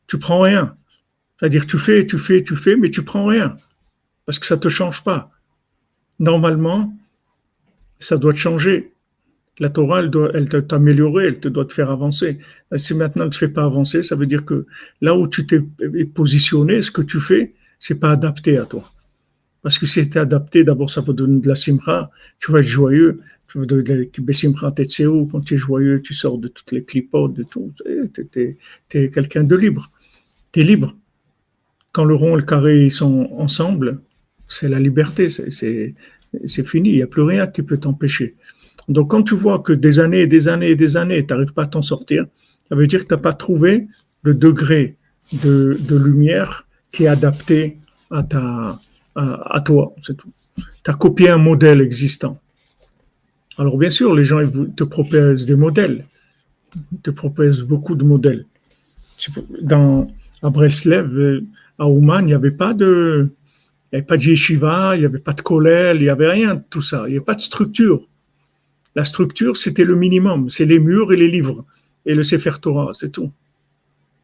[0.07, 0.77] Tu prends rien.
[1.39, 3.57] C'est-à-dire tu fais, tu fais, tu fais, mais tu prends rien.
[4.27, 5.31] Parce que ça ne te change pas.
[6.19, 6.95] Normalement,
[7.99, 8.93] ça doit te changer
[9.59, 12.39] la Torah, elle, doit, elle t'améliorer, elle te doit te faire avancer.
[12.77, 14.67] Si maintenant elle ne te fait pas avancer, ça veut dire que
[15.01, 15.61] là où tu t'es
[16.05, 18.91] positionné, ce que tu fais, c'est pas adapté à toi.
[19.63, 22.67] Parce que si c'était adapté, d'abord, ça va donner de la simra, tu vas être
[22.67, 23.21] joyeux.
[23.49, 26.85] Tu vas donner de la simra quand tu es joyeux, tu sors de toutes les
[26.85, 27.73] clipotes, de tout.
[28.33, 28.59] Tu
[28.95, 29.91] es, quelqu'un de libre.
[30.53, 30.97] Tu es libre.
[31.93, 34.01] Quand le rond et le carré sont ensemble,
[34.49, 38.37] c'est la liberté, c'est fini, il n'y a plus rien qui peut t'empêcher.
[38.89, 41.53] Donc, quand tu vois que des années et des années et des années, tu n'arrives
[41.53, 42.27] pas à t'en sortir,
[42.69, 43.89] ça veut dire que tu n'as pas trouvé
[44.23, 44.97] le degré
[45.33, 47.79] de, lumière qui est adapté
[48.11, 48.81] à, ta,
[49.15, 49.95] à, toi.
[50.01, 50.33] C'est tout.
[50.57, 52.39] Tu as copié un modèle existant.
[53.59, 56.07] Alors, bien sûr, les gens ils te proposent des modèles.
[56.93, 58.47] Ils te proposent beaucoup de modèles.
[59.61, 60.11] Dans,
[60.43, 61.43] à Breslev,
[61.79, 63.31] à Ouman, il n'y avait pas de.
[63.93, 66.55] Il avait pas de yeshiva, il n'y avait pas de collège, il n'y avait rien
[66.55, 67.05] de tout ça.
[67.07, 68.07] Il n'y avait pas de structure.
[68.95, 70.49] La structure, c'était le minimum.
[70.49, 71.65] C'est les murs et les livres.
[72.07, 73.33] Et le Sefer Torah, c'est tout.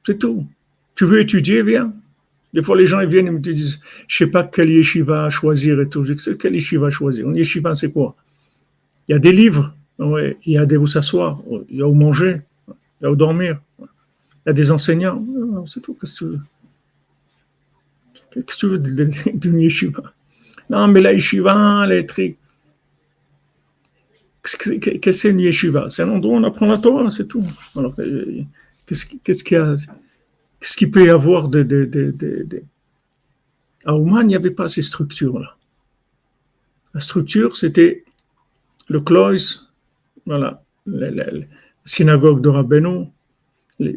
[0.06, 0.46] C'est tout.
[0.94, 1.92] Tu veux étudier, viens.
[2.56, 5.78] Des fois, les gens ils viennent et me disent, je sais pas quel yeshiva choisir
[5.78, 6.02] et tout.
[6.04, 7.28] Je quel yeshiva choisir?
[7.28, 8.16] Un yeshiva, c'est quoi?
[9.06, 9.76] Il y a des livres.
[10.00, 11.42] il y a des où s'asseoir.
[11.68, 12.40] Il y a où manger.
[12.68, 13.60] Il y a où dormir.
[13.78, 13.84] Il
[14.46, 15.22] y a des enseignants.
[15.66, 15.98] C'est tout.
[16.00, 16.40] Qu'est-ce que tu veux?
[18.30, 18.78] Qu'est-ce que tu veux
[19.34, 20.14] d'une yeshiva?
[20.70, 22.38] Non, mais la yeshiva, les trucs
[24.42, 25.88] Qu'est-ce que c'est une yeshiva?
[25.90, 27.44] C'est un endroit où on apprend la Torah, c'est tout.
[27.76, 28.44] Alors, euh,
[28.86, 29.76] qu'est-ce qu'il y a?
[30.60, 32.62] Qu'est-ce qu'il peut y avoir de, de, de,
[33.84, 35.56] À Ouman, il n'y avait pas ces structures-là.
[36.94, 38.04] La structure, c'était
[38.88, 39.34] le clois,
[40.24, 41.26] voilà, la,
[41.84, 43.06] synagogue de Rabbeinu,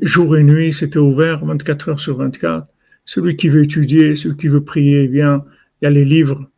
[0.01, 2.67] jour et nuit, c'était ouvert 24 heures sur 24.
[3.05, 5.43] Celui qui veut étudier, celui qui veut prier, vient,
[5.81, 6.49] il y a les livres.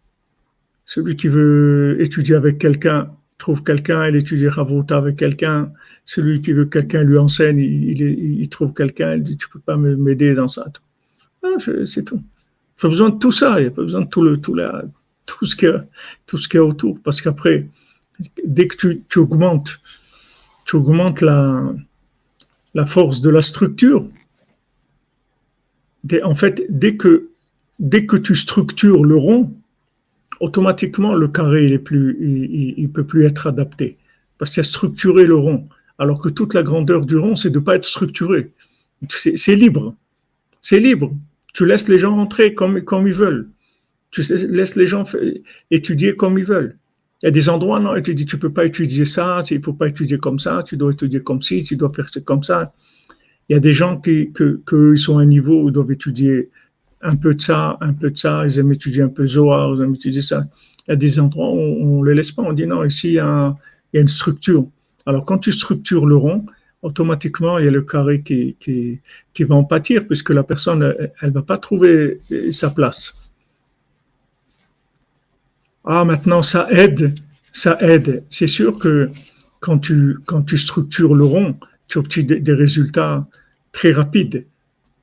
[0.86, 5.72] Celui qui veut étudier avec quelqu'un, trouve quelqu'un, il étudie Ravuta avec quelqu'un.
[6.06, 9.78] Celui qui veut que quelqu'un lui enseigne, il, trouve quelqu'un, il dit Tu peux pas
[9.78, 10.66] m'aider dans ça.
[11.44, 12.16] Ah, c'est tout.
[12.16, 14.24] Il n'y a pas besoin de tout ça, il n'y a pas besoin de tout,
[14.24, 14.84] le, tout, la,
[15.26, 15.76] tout, ce qui est,
[16.26, 17.00] tout ce qui est autour.
[17.04, 17.68] Parce qu'après,
[18.46, 19.82] dès que tu, tu, augmentes,
[20.66, 21.74] tu augmentes la,
[22.74, 24.08] la force de la structure,
[26.24, 27.30] en fait, dès que,
[27.80, 29.54] dès que tu structures le rond,
[30.42, 32.18] automatiquement le carré il est plus,
[32.78, 33.98] il, peut plus être adapté
[34.38, 35.70] parce qu'il a structuré le rond.
[35.98, 38.52] Alors que toute la grandeur du rond, c'est de ne pas être structuré.
[39.08, 39.96] C'est libre.
[40.62, 41.16] C'est libre.
[41.54, 42.78] Tu laisses les gens rentrer comme,
[43.08, 43.50] ils veulent.
[44.10, 45.04] Tu laisses les gens
[45.70, 46.78] étudier comme ils veulent.
[47.22, 49.62] Il y a des endroits, non, et tu dis, tu peux pas étudier ça, il
[49.62, 52.74] faut pas étudier comme ça, tu dois étudier comme ci, tu dois faire comme ça.
[53.48, 55.72] Il y a des gens qui, que, que ils sont à un niveau où ils
[55.72, 56.50] doivent étudier
[57.04, 59.84] un peu de ça, un peu de ça, ils aiment étudier un peu Zohar, ils
[59.84, 60.46] aiment étudier ça.
[60.88, 63.10] Il y a des endroits où on ne les laisse pas, on dit non, ici
[63.10, 63.56] il y, a,
[63.94, 64.66] une structure.
[65.06, 66.46] Alors quand tu structures le rond,
[66.82, 69.02] automatiquement il y a le carré qui,
[69.40, 72.20] va en pâtir, puisque la personne, elle ne va pas trouver
[72.52, 73.32] sa place.
[75.84, 77.14] Ah, maintenant, ça aide,
[77.52, 78.24] ça aide.
[78.30, 79.10] C'est sûr que
[79.60, 81.56] quand tu structures le rond,
[81.92, 83.28] tu obtiens des, résultats
[83.72, 84.46] très rapides,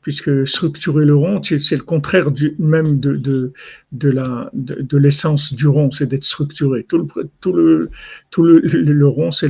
[0.09, 3.53] puisque structurer le rond, c'est le contraire du, même de, de,
[3.93, 6.87] de l'essence du rond, c'est d'être structuré.
[6.89, 7.91] Tout le, tout le,
[8.31, 9.49] tout le, rond, c'est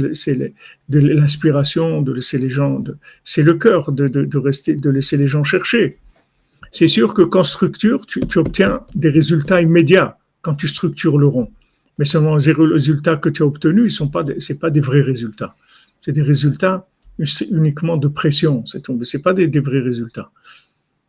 [0.88, 2.83] l'inspiration, de laisser les gens,
[3.23, 5.99] c'est le cœur de, de, rester, de laisser les gens chercher.
[6.73, 11.29] C'est sûr que quand structure, tu, tu obtiens des résultats immédiats quand tu structures le
[11.29, 11.53] rond.
[11.99, 15.55] Mais seulement les résultats que tu as obtenus, ce n'est pas, des vrais résultats.
[16.01, 16.88] C'est des résultats
[17.50, 18.64] uniquement de pression.
[18.66, 20.31] Ce n'est pas des, vrais résultats.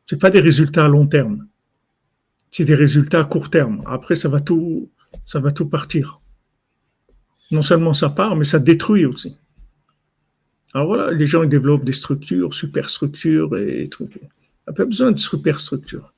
[0.06, 1.48] Ce pas des résultats à long terme.
[2.50, 3.82] C'est des résultats à court terme.
[3.86, 4.90] Après, ça va tout,
[5.26, 6.22] ça va tout partir.
[7.52, 9.38] Non seulement ça part, mais ça détruit aussi.
[10.74, 14.16] Alors voilà, les gens ils développent des structures, superstructures et trucs.
[14.16, 14.28] Il n'y
[14.68, 16.14] a pas besoin de superstructures.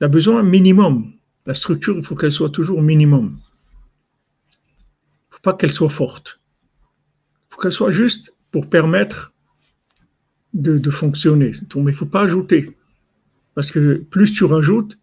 [0.00, 1.12] Il a besoin minimum.
[1.46, 3.38] La structure, il faut qu'elle soit toujours minimum.
[4.52, 4.56] Il
[5.30, 6.41] ne faut pas qu'elle soit forte.
[7.62, 9.32] Qu'elle soit juste pour permettre
[10.52, 11.52] de, fonctionner.
[11.76, 12.76] Mais il ne faut pas ajouter.
[13.54, 14.98] Parce que plus tu rajoutes,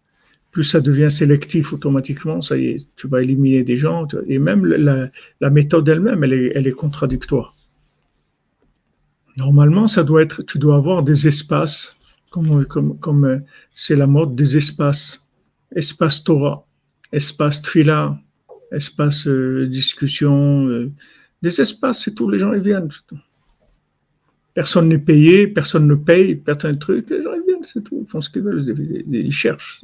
[0.50, 2.42] plus ça devient sélectif automatiquement.
[2.42, 4.06] Ça y est, tu vas éliminer des gens.
[4.28, 7.54] Et même la, méthode elle-même, elle est, contradictoire.
[9.36, 11.98] Normalement, ça doit être, tu dois avoir des espaces
[12.30, 13.38] comme euh,
[13.74, 15.26] c'est la mode des espaces,
[15.74, 16.64] espace Torah,
[17.10, 18.20] espace Tfila,
[18.70, 20.92] espace euh, discussion, euh,
[21.42, 22.88] des espaces, c'est tout, les gens ils viennent.
[24.52, 27.98] Personne n'est payé, personne ne paye, personne ne truc, les gens ils viennent, c'est tout,
[28.02, 28.62] ils font ce qu'ils veulent,
[29.08, 29.82] ils, cherchent.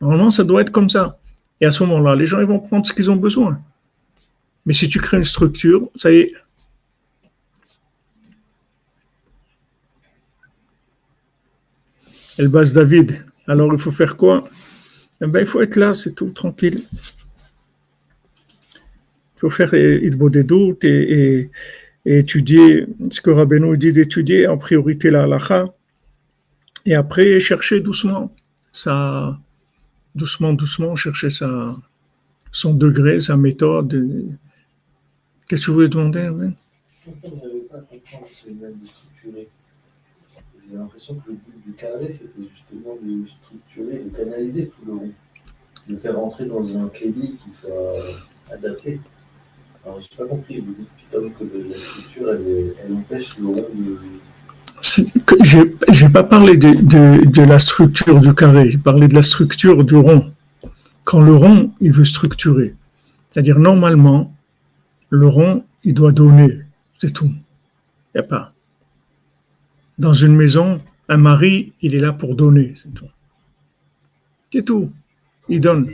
[0.00, 1.18] Normalement, ça doit être comme ça.
[1.60, 3.60] Et à ce moment-là, les gens ils vont prendre ce qu'ils ont besoin.
[4.64, 6.32] Mais si tu crées une structure, ça y est,
[12.38, 13.24] Elle base David.
[13.48, 14.48] Alors il faut faire quoi?
[15.20, 16.84] Eh ben, Il faut être là, c'est tout, tranquille.
[19.38, 21.50] Il faut faire des doutes et,
[22.04, 25.66] et, étudier ce que Rabbeinu dit d'étudier, en priorité la halacha,
[26.86, 28.34] et après chercher doucement,
[28.72, 29.38] ça,
[30.14, 31.76] doucement, doucement, chercher sa,
[32.50, 33.90] son degré, sa méthode.
[35.46, 36.30] Qu'est-ce que vous voulez demander
[40.70, 44.92] j'ai l'impression que le but du carré, c'était justement de structurer, de canaliser tout le
[44.92, 45.12] rond,
[45.88, 47.94] de faire rentrer dans un crédit qui soit
[48.50, 49.00] adapté.
[49.88, 53.46] Alors, je n'ai pas compris, vous dites plutôt que la structure, elle, elle empêche le
[53.46, 53.98] rond de.
[55.42, 59.22] Je n'ai pas parlé de, de, de, la structure du carré, j'ai parlé de la
[59.22, 60.30] structure du rond.
[61.04, 62.74] Quand le rond, il veut structurer,
[63.30, 64.36] c'est-à-dire normalement,
[65.08, 66.60] le rond, il doit donner,
[66.98, 67.32] c'est tout.
[68.14, 68.52] Il n'y a pas.
[69.96, 73.08] Dans une maison, un mari, il est là pour donner, c'est tout.
[74.52, 74.92] C'est tout.
[75.48, 75.88] il donne.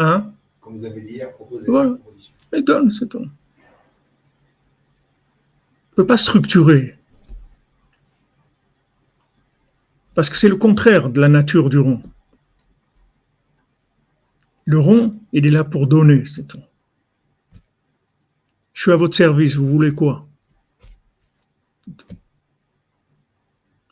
[0.00, 0.32] Hein?
[0.60, 1.68] Comme vous avez dit hier, proposer.
[2.54, 3.20] Il donne, c'est tout.
[3.20, 3.28] Ne
[5.96, 6.98] peut pas structurer.
[10.14, 12.02] Parce que c'est le contraire de la nature du rond.
[14.64, 16.62] Le rond, il est là pour donner, c'est tout.
[18.74, 20.28] Je suis à votre service, vous voulez quoi?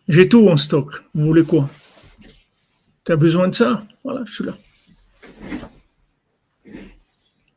[0.08, 1.68] J'ai tout en stock, vous voulez quoi?
[3.04, 3.86] Tu as besoin de ça?
[4.04, 4.56] Voilà, je suis là.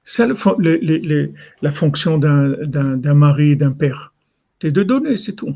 [0.04, 4.14] C'est la fonction d'un mari, d'un père.
[4.62, 5.56] C'est de donner, c'est tout.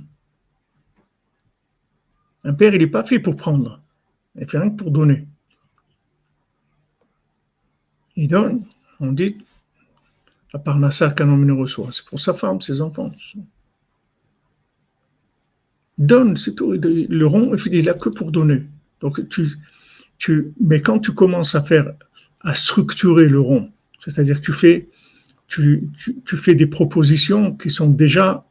[2.43, 3.81] Un père, il n'est pas fait pour prendre.
[4.39, 5.27] Il fait rien que pour donner.
[8.15, 8.63] Il donne,
[8.99, 9.37] on dit,
[10.53, 11.89] la parnassa qu'un homme ne reçoit.
[11.91, 13.11] C'est pour sa femme, ses enfants.
[15.97, 16.71] Donne, c'est tout.
[16.73, 18.63] Le rond, il n'a que pour donner.
[20.59, 21.93] Mais quand tu commences à faire,
[22.41, 23.71] à structurer le rond,
[24.07, 24.53] c'est-à-dire que tu
[26.37, 28.45] fais, des propositions qui sont déjà,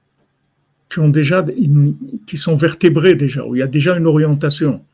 [0.88, 4.84] qui sont vertébrées déjà, où il y a déjà une orientation.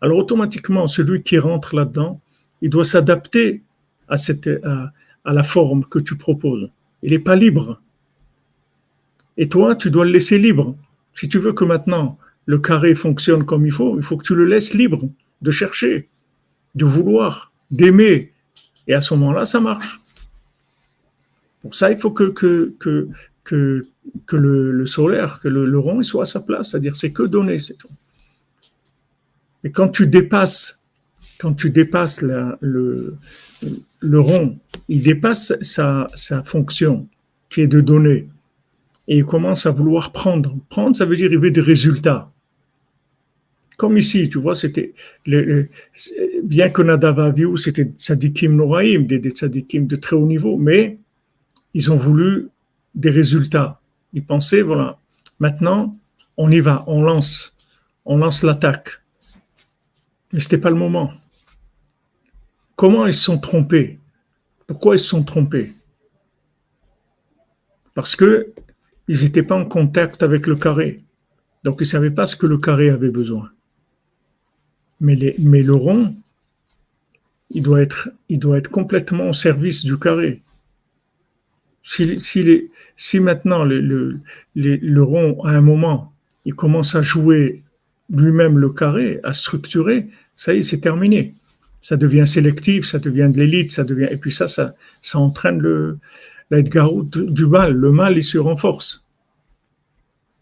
[0.00, 2.20] Alors automatiquement, celui qui rentre là-dedans,
[2.60, 3.62] il doit s'adapter
[4.08, 4.50] à cette,
[5.24, 6.68] à la forme que tu proposes.
[7.02, 7.80] Il n'est pas libre.
[9.36, 10.76] Et toi, tu dois le laisser libre.
[11.14, 14.34] Si tu veux que maintenant le carré fonctionne comme il faut, il faut que tu
[14.34, 15.08] le laisses libre
[15.42, 16.08] de chercher,
[16.74, 18.31] de vouloir, d'aimer.
[18.92, 19.98] Et à ce moment-là, ça marche.
[21.62, 22.34] Pour ça, il faut que,
[24.32, 26.70] le, solaire, que le, rond, soit à sa place.
[26.70, 27.88] C'est-à-dire, c'est que donner, c'est tout.
[29.64, 30.86] Et quand tu dépasses,
[31.40, 33.16] quand tu dépasses le,
[34.12, 34.58] rond,
[34.90, 37.08] il dépasse sa, sa fonction,
[37.48, 38.28] qui est de donner,
[39.08, 40.54] et il commence à vouloir prendre.
[40.68, 42.30] Prendre, ça veut dire il veut des résultats.
[43.76, 49.96] Comme ici, tu vois, c'était bien que Nadav vu, c'était Sadikim Noraim, des, des de
[49.96, 50.98] très haut niveau, mais
[51.74, 52.48] ils ont voulu
[52.94, 53.80] des résultats.
[54.12, 54.98] Ils pensaient, voilà,
[55.38, 55.96] maintenant,
[56.36, 57.56] on y va, on lance,
[58.04, 59.00] on lance l'attaque.
[60.32, 61.12] Mais ce n'était pas le moment.
[62.76, 63.98] Comment ils se sont trompés?
[64.66, 65.72] Pourquoi ils se sont trompés?
[67.94, 68.52] Parce que
[69.08, 70.96] ils n'étaient pas en contact avec le carré.
[71.64, 73.50] Donc ils ne savaient pas ce que le carré avait besoin.
[75.02, 76.14] Mais, le rond,
[77.50, 80.40] il doit, être, complètement au service du carré.
[81.82, 86.12] Si, maintenant le, rond, à un moment,
[86.46, 87.62] il commence à jouer
[88.08, 91.34] lui-même le carré, à structurer, ça y est, c'est terminé
[91.82, 95.58] ça devient sélectif, ça devient de l'élite, ça devient et puis ça, ça, ça entraîne
[95.58, 95.98] le
[96.52, 97.72] du mal.
[97.72, 99.08] Le mal, il se renforce.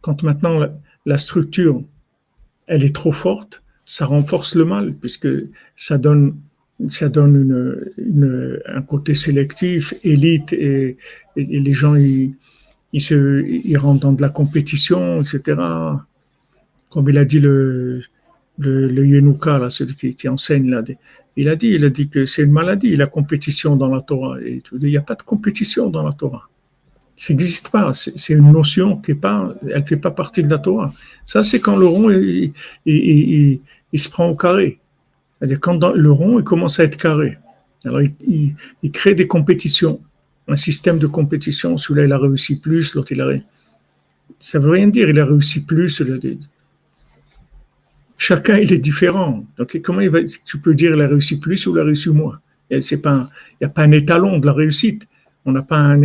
[0.01, 0.59] Quand maintenant
[1.07, 1.83] la, structure,
[2.67, 5.29] elle est trop forte, ça renforce le mal puisque
[5.75, 6.37] ça donne
[6.89, 7.91] ça donne
[8.67, 10.97] un côté sélectif, élite, et,
[11.37, 12.33] les gens, ils,
[12.99, 15.61] se, ils rentrent dans de la compétition, etc.
[16.89, 18.03] Comme il a dit le,
[18.59, 20.83] le, Yenuka, là, celui qui, enseigne là,
[21.37, 24.41] il a dit, il a dit que c'est une maladie, la compétition dans la Torah.
[24.41, 26.49] Et il n'y a pas de compétition dans la Torah.
[27.17, 27.93] Ça n'existe pas.
[27.93, 30.91] C'est une notion qui est pas, elle fait pas partie de la Torah.
[31.27, 33.61] Ça, c'est quand le rond, il,
[33.99, 34.79] se prend au carré.
[35.39, 37.39] C'est-à-dire quand le rond, il commence à être carré.
[37.85, 38.55] Alors, il,
[38.93, 40.01] crée des compétitions,
[40.49, 41.79] un système de compétition.
[41.79, 43.45] Celui-là, il a réussi plus, l'autre, il a réussi.
[44.39, 46.03] Ça veut rien dire, il a réussi plus
[48.21, 49.47] chacun il est différent.
[49.57, 50.13] Donc comment il
[50.45, 52.39] tu peux dire il a réussi plus ou il a réussi moins?
[52.71, 55.09] Il n'y a pas un étalon de la réussite.
[55.47, 56.03] On n'a pas un,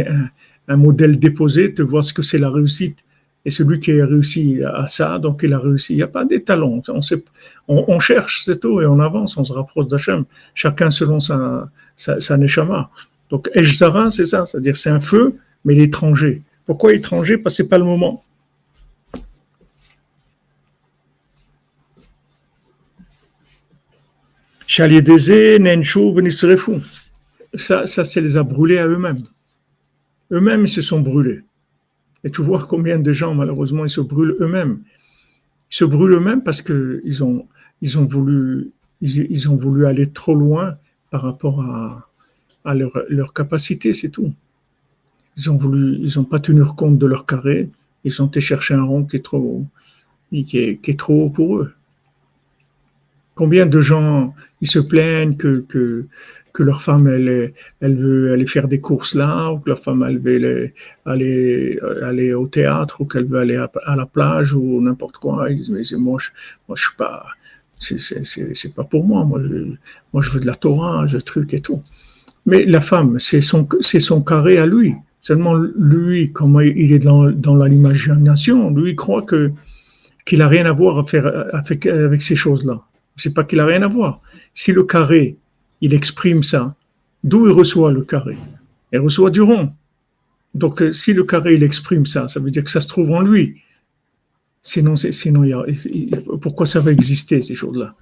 [0.67, 3.04] un, modèle déposé de voir ce que c'est la réussite.
[3.45, 5.93] Et celui qui a réussi à ça, donc il a réussi.
[5.93, 6.81] Il n'y a pas d'étalon.
[6.87, 10.25] On, on, cherche, c'est tout, et on avance, on se rapproche d'Hachem.
[10.55, 12.89] Chacun selon sa, sa, neshama.
[13.29, 16.41] Donc Eshzara, c'est ça, c'est-à-dire c'est un feu, mais l'étranger.
[16.65, 17.37] Pourquoi étranger?
[17.37, 18.23] Parce que ce pas le moment.
[27.55, 29.23] Ça, ça, ça les a brûlés à eux-mêmes.
[30.31, 31.41] Eux-mêmes, ils se sont brûlés.
[32.25, 34.79] Et tu vois combien de gens, malheureusement, ils se brûlent eux-mêmes.
[35.71, 37.47] Ils se brûlent eux-mêmes parce qu'ils ont,
[37.81, 40.75] ils ont, voulu, ils, ont voulu aller trop loin
[41.11, 42.09] par rapport à,
[42.65, 44.33] à leur, leur capacité, c'est tout.
[45.37, 47.69] Ils ont voulu, ils n'ont pas tenu compte de leur carré.
[48.03, 49.63] Ils ont été chercher un rond qui est trop,
[50.31, 51.73] qui est, qui est trop haut pour eux.
[53.35, 56.07] Combien de gens ils se plaignent que, que,
[56.55, 60.05] que leur femme elle, elle veut aller faire des courses là, ou que leur femme
[60.07, 60.71] elle veut
[61.05, 65.49] aller, aller, au théâtre, ou qu'elle veut aller à, la plage, ou n'importe quoi.
[65.49, 66.29] Ils disent, mais moi, je,
[66.67, 67.25] moi, je suis pas,
[67.77, 69.25] c'est pas pour moi.
[69.25, 69.57] Moi je,
[70.13, 71.83] moi, je veux de la Torah, je truc et tout.
[72.45, 74.93] Mais la femme, c'est son, son carré à lui.
[75.21, 79.51] Seulement, lui, comment il est dans, dans l'imagination, lui, il croit que,
[80.25, 81.27] qu'il a rien à voir à faire
[81.85, 82.81] avec ces choses-là.
[83.17, 84.21] C'est pas qu'il a rien à voir.
[84.53, 85.37] Si le carré,
[85.81, 86.75] il exprime ça,
[87.23, 88.37] d'où il reçoit le carré
[88.93, 89.73] Il reçoit du rond.
[90.53, 93.11] Donc, euh, si le carré, il exprime ça, ça veut dire que ça se trouve
[93.11, 93.61] en lui.
[94.61, 95.43] Sinon, sinon
[96.41, 97.95] pourquoi ça va exister, ces choses-là?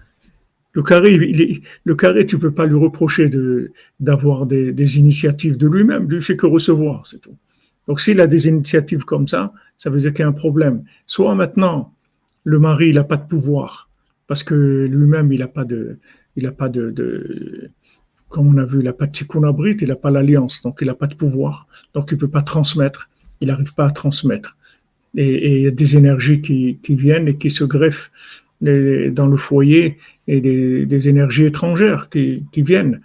[0.71, 5.67] Le carré, il le carré, tu peux pas lui reprocher de, d'avoir des, initiatives de
[5.67, 6.09] lui-même.
[6.09, 7.35] Lui, il fait que recevoir, c'est tout.
[7.87, 10.83] Donc, s'il a des initiatives comme ça, ça veut dire qu'il y a un problème.
[11.05, 11.93] Soit maintenant,
[12.43, 13.89] le mari, il n'a pas de pouvoir,
[14.25, 15.99] parce que lui-même, il n'a pas de,
[16.35, 17.69] il a pas de,
[18.29, 19.41] comme on a vu, il n'a pas de tikkun
[19.81, 22.41] il n'a pas l'alliance, donc il n'a pas de pouvoir, donc il ne peut pas
[22.41, 23.09] transmettre,
[23.41, 24.57] il n'arrive pas à transmettre.
[25.15, 28.11] Et, il y a des énergies qui, viennent et qui se greffent
[28.61, 33.01] dans le foyer et des, énergies étrangères qui, viennent.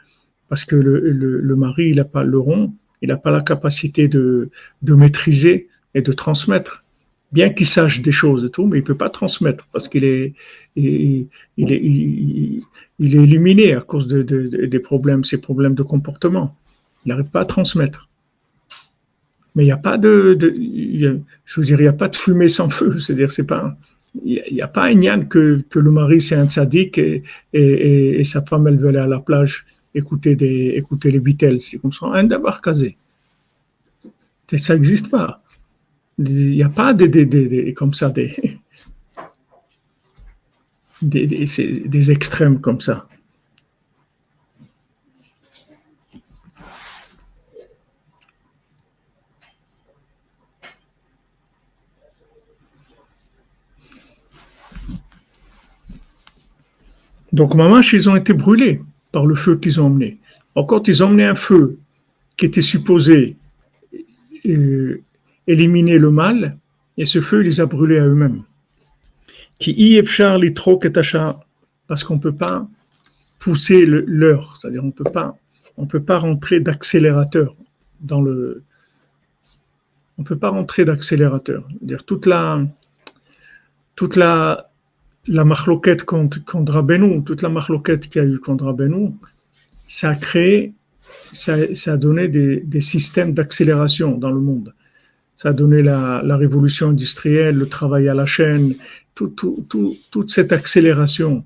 [0.49, 2.73] Parce que le, mari, il n'a pas le rond,
[3.03, 4.51] il n'a pas la capacité de
[4.83, 6.85] maîtriser et de transmettre.
[7.31, 10.35] Bien qu'il sache des choses et tout, mais il peut pas transmettre parce qu'il est,
[10.77, 11.27] il,
[11.59, 12.63] il, est, il,
[12.99, 16.57] il, est éliminé à cause de, de, des problèmes, ces problèmes de comportement.
[17.05, 18.09] Il n'arrive pas à transmettre.
[19.55, 22.99] Mais il n'y a pas de, je veux il a pas de fumée sans feu.
[22.99, 23.77] C'est-à-dire, c'est pas,
[24.25, 27.23] il n'y a, pas un yann que, que le mari c'est un sadique et,
[27.53, 31.59] et, sa femme elle veut aller à la plage écouter, des, écouter les Beatles.
[31.59, 32.97] C'est comme ça, un d'abord casé.
[34.57, 35.43] Ça n'existe pas.
[36.19, 38.59] Il n'y a pas des, des, des, comme ça des,
[41.01, 41.45] des,
[41.87, 43.07] des extrêmes comme ça.
[57.33, 58.81] Donc, mamash, ils ont été brûlés
[59.13, 60.19] par le feu qu'ils ont emmené.
[60.57, 61.79] Encore, ils ont emmené un feu
[62.37, 63.37] qui était supposé
[64.47, 65.01] euh,
[65.49, 66.57] éliminer le mal,
[66.97, 68.43] et ce feu, les a brûlés à eux-mêmes.
[69.59, 70.79] Qui y trop
[71.89, 72.69] parce qu'on ne peut pas
[73.41, 75.37] pousser l'heure, c'est-à-dire on peut pas,
[75.77, 77.57] on peut pas rentrer d'accélérateur
[78.01, 78.63] dans le,
[80.19, 81.67] on peut pas rentrer d'accélérateur.
[81.81, 82.61] Dire toute la,
[83.97, 84.71] toute la,
[85.29, 89.13] la marloquette contre, contre Rabbeinu, toute la marloquette qu'il y a eu contre Rabbeinu,
[89.87, 90.75] ça a créé,
[91.33, 91.55] ça,
[91.87, 94.75] a donné des, systèmes d'accélération dans le monde.
[95.39, 98.75] Ça a donné la, révolution industrielle, le travail à la chaîne,
[99.15, 101.45] toute cette accélération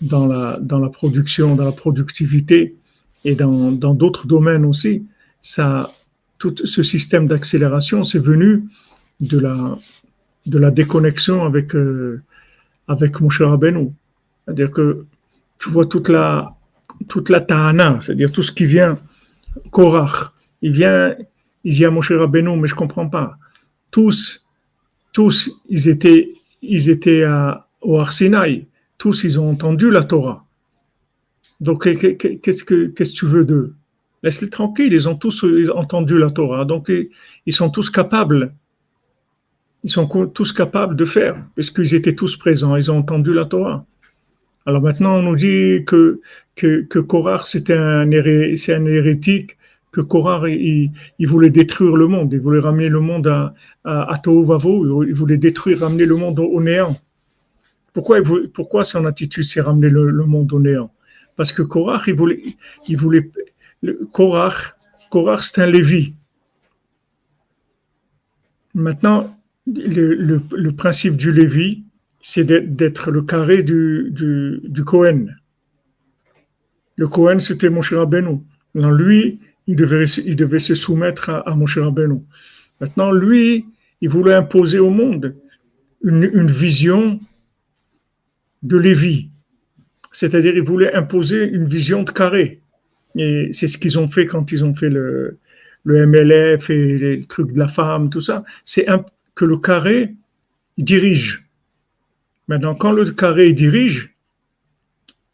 [0.00, 2.76] dans la, dans la production, dans la productivité
[3.24, 5.04] et dans d'autres domaines aussi.
[5.40, 5.90] Ça,
[6.38, 8.62] tout ce système d'accélération, c'est venu
[9.20, 9.74] de la,
[10.46, 12.22] de la déconnexion avec, euh,
[12.86, 13.90] avec Moshe Rabbeinu.
[14.44, 15.04] C'est-à-dire que
[15.58, 16.54] tu vois toute la,
[17.08, 19.00] toute la ta'ana, c'est-à-dire tout ce qui vient,
[19.72, 20.32] Korach,
[20.62, 21.16] il vient,
[21.64, 23.36] il dit à Moshe Rabbeinu, mais je comprends pas.
[23.90, 24.46] Tous,
[25.12, 26.28] tous, ils étaient,
[26.62, 28.66] ils étaient à, au Arsinaï.
[28.98, 30.44] Tous, ils ont entendu la Torah.
[31.60, 33.74] Donc, qu'est-ce que, qu'est-ce que tu veux d'eux?
[34.22, 35.44] Laisse-les tranquilles, ils ont tous
[35.74, 36.64] entendu la Torah.
[36.64, 36.90] Donc,
[37.46, 38.54] ils sont tous capables
[39.84, 43.84] ils sont tous capables de faire, puisqu'ils étaient tous présents, ils ont entendu la Torah.
[44.64, 46.20] Alors maintenant, on nous dit que,
[46.54, 47.00] que, que
[47.44, 48.08] c'était un,
[48.54, 49.56] c'est un hérétique,
[49.92, 50.90] que Korach, il,
[51.26, 56.06] voulait détruire le monde, il voulait ramener le monde à, à, il voulait détruire, ramener
[56.06, 56.96] le monde au, néant.
[57.92, 60.90] Pourquoi, son attitude, c'est ramener le, monde au néant?
[61.36, 62.42] Parce que Korach, il voulait,
[62.88, 63.30] il voulait,
[65.40, 66.14] c'est un Lévi.
[68.74, 71.84] Maintenant, le, le, principe du Lévi,
[72.22, 74.62] c'est d'être le carré du, du.
[76.96, 78.40] Le Cohen, c'était Moshe Rabbeinu.
[78.74, 81.78] Maintenant, lui, il devait, se soumettre à, à Moshe.
[82.80, 83.66] Maintenant, lui,
[84.00, 85.36] il voulait imposer au monde
[86.02, 87.20] une, vision
[88.62, 89.30] de Lévi.
[90.10, 92.60] C'est-à-dire, il voulait imposer une vision de carré.
[93.16, 95.38] Et c'est ce qu'ils ont fait quand ils ont fait le,
[95.84, 98.44] MLF et les trucs de la femme, tout ça.
[98.64, 98.86] C'est
[99.34, 100.14] que le carré
[100.78, 101.48] dirige.
[102.48, 104.14] Maintenant, quand le carré dirige,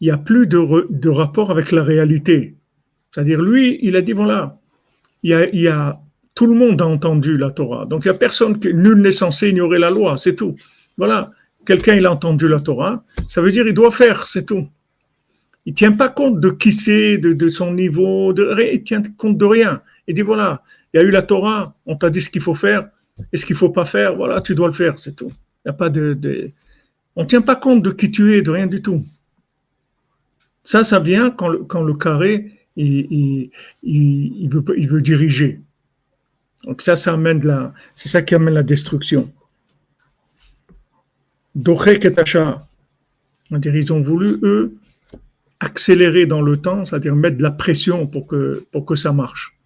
[0.01, 2.55] il n'y a plus de, rapport avec la réalité.
[3.19, 4.61] C'est-à-dire, lui, il a dit, voilà,
[5.25, 6.01] il y a,
[6.37, 7.85] tout le monde a entendu la Torah.
[7.85, 10.55] Donc, il n'y a personne, que, nul n'est censé ignorer la loi, c'est tout.
[10.97, 11.33] Voilà,
[11.67, 14.69] quelqu'un, il a entendu la Torah, ça veut dire il doit faire, c'est tout.
[15.67, 19.45] Il ne tient pas compte de qui c'est, de, son niveau, il tient compte de
[19.45, 19.83] rien.
[20.07, 20.63] Il dit, voilà,
[20.95, 22.89] il y a eu la Torah, on t'a dit ce qu'il faut faire,
[23.33, 25.33] et ce qu'il ne faut pas faire, voilà, tu dois le faire, c'est tout.
[25.67, 26.53] Il a pas de,
[27.17, 29.05] On ne tient pas compte de qui tu es, de rien du tout.
[30.63, 35.61] Ça, ça vient quand le carré, il, veut, diriger.
[36.65, 39.33] Donc ça, ça amène la, c'est ça qui amène la destruction.
[41.55, 42.67] Dochek et Tacha.
[43.51, 44.77] Ils ont voulu, eux,
[45.61, 49.59] accélérer dans le temps, c'est-à-dire mettre de la pression pour que, pour que ça marche.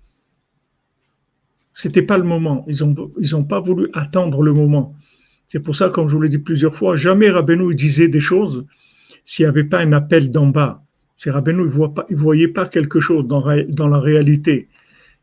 [1.75, 2.65] C'était pas le moment.
[2.69, 4.95] Ils ont, ils ont pas voulu attendre le moment.
[5.47, 8.65] C'est pour ça, comme je vous l'ai dit plusieurs fois, jamais Rabbeinu disait des choses
[9.25, 10.83] s'il n'y avait pas un appel d'en bas.
[11.17, 14.69] C'est Rabbeinu, ne voyait pas quelque chose dans, la réalité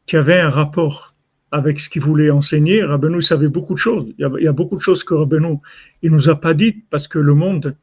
[0.05, 1.07] qui avait un rapport
[1.51, 2.83] avec ce qu'il voulait enseigner.
[2.83, 4.13] Rabbeinu savait beaucoup de choses.
[4.17, 5.57] Il y a, beaucoup de choses que Rabbeinu
[6.01, 7.75] il nous a pas dites parce que le monde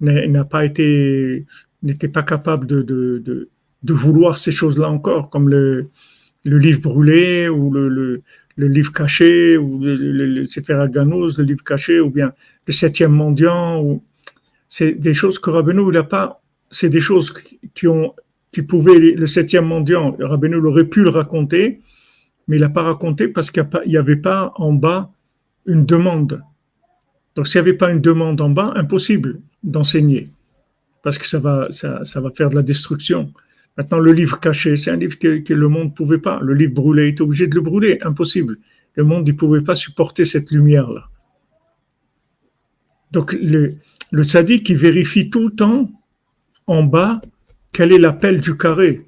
[0.00, 1.46] n'a pas été,
[1.82, 3.48] n'était pas capable de, de,
[3.92, 5.90] vouloir ces choses-là encore, comme le,
[6.44, 8.22] livre brûlé ou le,
[8.56, 12.32] livre caché ou le, Sefer le livre caché ou bien
[12.66, 13.82] le septième mendiant.
[13.82, 14.04] Ou...
[14.68, 16.42] C'est des choses que Rabbeinu n'a pas.
[16.70, 17.32] C'est des choses
[17.74, 18.14] qui ont
[18.62, 20.16] pouvaient le septième mendiant.
[20.18, 21.80] Rabbeinu aurait pu le raconter,
[22.46, 25.10] mais il n'a pas raconté parce qu'il n'y avait pas en bas
[25.66, 26.42] une demande.
[27.34, 30.30] Donc s'il n'y avait pas une demande en bas, impossible d'enseigner
[31.02, 31.68] parce que ça va,
[32.34, 33.32] faire de la destruction.
[33.76, 36.40] Maintenant, le livre caché, c'est un livre que, le monde ne pouvait pas.
[36.42, 38.58] Le livre brûlé, il était obligé de le brûler, impossible.
[38.94, 41.08] Le monde ne pouvait pas supporter cette lumière-là.
[43.12, 43.76] Donc, le,
[44.10, 45.88] le qui vérifie tout le temps
[46.68, 47.20] en bas
[47.72, 49.02] quel est l'appel du carré,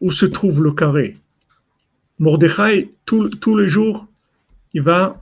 [0.00, 1.14] où se trouve le carré?
[2.18, 4.06] Mordechai, tous les jours,
[4.74, 5.20] il va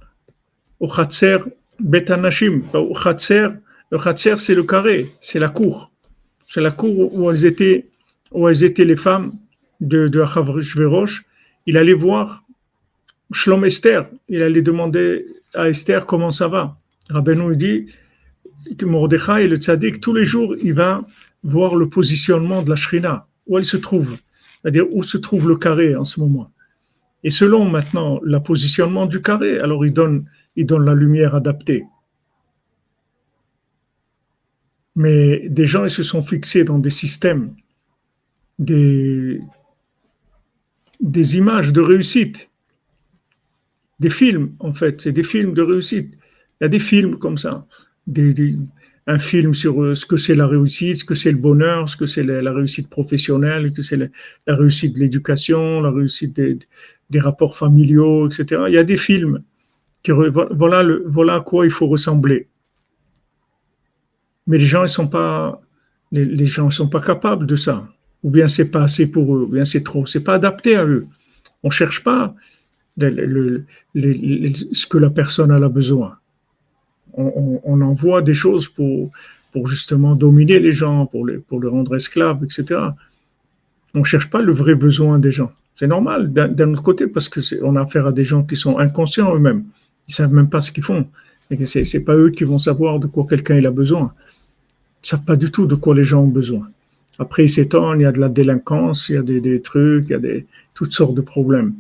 [0.81, 1.39] au Khatser
[1.79, 3.49] Betanashim, au Khatser.
[3.91, 5.91] Le Khatser, c'est le carré, c'est la cour.
[6.47, 7.87] C'est la cour où elles étaient,
[8.33, 9.33] où elles étaient les femmes
[9.81, 11.25] de, de Achashverosh.
[11.67, 12.45] Il allait voir
[13.33, 14.09] Shlom Esther.
[14.29, 16.79] Il allait demander à Esther comment ça va.
[17.11, 17.87] Rabbeinu dit
[18.79, 21.03] que Mordechai, le tzaddik, tous les jours, il va
[21.47, 24.17] voir le positionnement de la shrina, où elle se trouve,
[24.61, 26.51] c'est-à-dire où se trouve le carré en ce moment.
[27.23, 30.27] Et selon maintenant le positionnement du carré, alors il donne,
[30.57, 31.85] la lumière adaptée.
[34.97, 37.55] Mais des gens, ils se sont fixés dans des systèmes,
[38.59, 39.41] des,
[41.01, 42.51] des images de réussite,
[44.01, 46.13] des films, en fait, c'est des films de réussite.
[46.61, 47.67] Il y a des films comme ça,
[48.07, 48.33] des,
[49.07, 51.97] un film sur euh, ce que c'est la réussite, ce que c'est le bonheur, ce
[51.97, 57.21] que c'est la, réussite professionnelle, ce que c'est la, réussite de l'éducation, la réussite des,
[57.21, 58.63] rapports familiaux, etc.
[58.69, 59.43] Il y a des films
[60.03, 62.49] qui voilà voilà à quoi il faut ressembler.
[64.49, 65.61] Mais les gens, ils sont pas,
[66.13, 67.89] les, gens, sont pas capables de ça.
[68.23, 70.85] Ou bien c'est pas assez pour eux, ou bien c'est trop, c'est pas adapté à
[70.85, 71.07] eux.
[71.63, 72.35] On cherche pas
[72.99, 76.19] ce que la personne a besoin.
[77.17, 79.11] On, envoie des choses pour,
[79.65, 82.81] justement dominer les gens, pour les, pour les rendre esclaves, etc.
[83.95, 85.51] On cherche pas le vrai besoin des gens.
[85.75, 88.79] C'est normal d'un autre côté parce que on a affaire à des gens qui sont
[88.79, 89.65] inconscients eux-mêmes.
[90.09, 91.07] Ils savent même pas ce qu'ils font.
[91.51, 94.13] Et c'est, c'est pas eux qui vont savoir de quoi quelqu'un a besoin
[95.07, 96.69] ne savent pas du tout de quoi les gens ont besoin.
[97.19, 100.13] Après, ils s'étonnent, il y a de la délinquance, il y a des, trucs, il
[100.13, 101.75] y a des, toutes sortes de problèmes.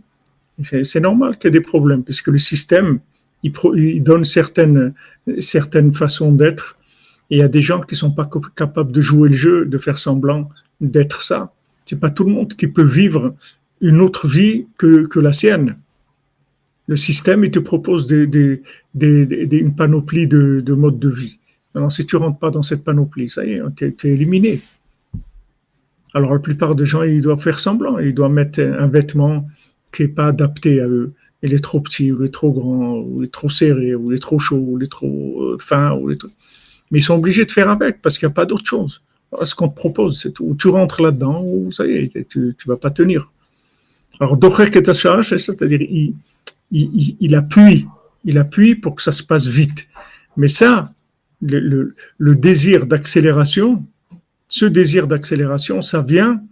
[0.83, 3.01] C'est normal qu'il y ait des problèmes, puisque le système,
[3.43, 4.95] il, donne certaines,
[5.39, 6.77] certaines façons d'être,
[7.31, 9.79] il y a des gens qui ne sont pas capables de jouer le jeu, de
[9.79, 10.49] faire semblant
[10.81, 11.53] d'être ça.
[11.85, 13.35] C'est pas tout le monde qui peut vivre
[13.81, 15.77] une autre vie que, que la sienne.
[16.89, 21.39] Le système, il te propose une panoplie de, de modes de vie.
[21.75, 24.61] Alors, si tu rentres pas dans cette panoplie, ça y est, tu es, éliminé.
[26.15, 27.99] Alors, la plupart des gens, ils doivent faire semblant.
[27.99, 29.47] Ils doivent mettre un vêtement
[29.93, 31.13] qui n'est pas adapté à eux.
[31.47, 34.11] Il est trop petit, ou il est trop grand, ou il est trop serré, ou
[34.11, 35.93] il est trop chaud, ou il est trop euh, fin.
[35.93, 36.09] Ou
[36.91, 39.03] Mais ils sont obligés de faire avec parce qu'il n'y a pas d'autre chose.
[39.43, 40.57] ce qu'on te propose, c'est tout.
[40.59, 43.33] Tu rentres là-dedans, ou ça y est, tu ne vas pas tenir.
[44.21, 46.15] Alors, c'est-à-dire, il,
[46.71, 47.87] il, appuie,
[48.25, 49.89] il appuie pour que ça se passe vite.
[50.37, 50.93] Mais ça,
[51.41, 53.85] le, désir d'accélération,
[54.49, 56.43] ce désir d'accélération, ça vient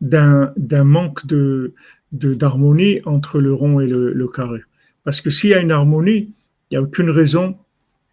[0.00, 1.74] d'un manque de
[2.12, 4.60] d'harmonie entre le rond et le, carré.
[5.04, 6.32] Parce que s'il y a une harmonie,
[6.70, 7.56] il n'y a aucune raison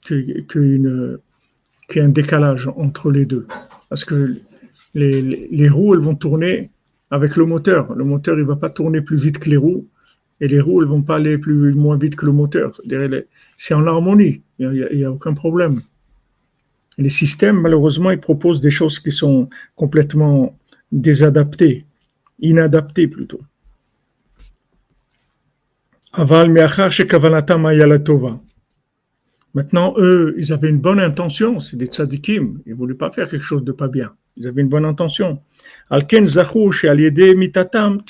[0.02, 3.48] qu'il y ait un décalage entre les deux.
[3.89, 4.36] Parce que
[4.93, 6.72] les, les, roues, elles vont tourner
[7.12, 7.93] avec le moteur.
[7.96, 9.88] Le moteur, il ne va pas tourner plus vite que les roues,
[10.41, 12.80] et les roues, elles ne vont pas aller plus moins vite que le moteur.
[13.58, 14.41] C'est en harmonie.
[14.60, 15.82] Il n'y a, aucun problème.
[16.98, 20.58] Les systèmes, malheureusement, ils proposent des choses qui sont complètement
[20.91, 21.86] désadaptées,
[22.39, 23.41] inadaptées plutôt.
[26.18, 26.49] Aval
[29.53, 33.28] Maintenant, eux, ils avaient une bonne intention, c'est des tzadikim, ils ne voulaient pas faire
[33.28, 34.13] quelque chose de pas bien.
[34.38, 35.41] Ils avaient une bonne intention.
[35.89, 36.26] Alken
[37.36, 38.01] mitatam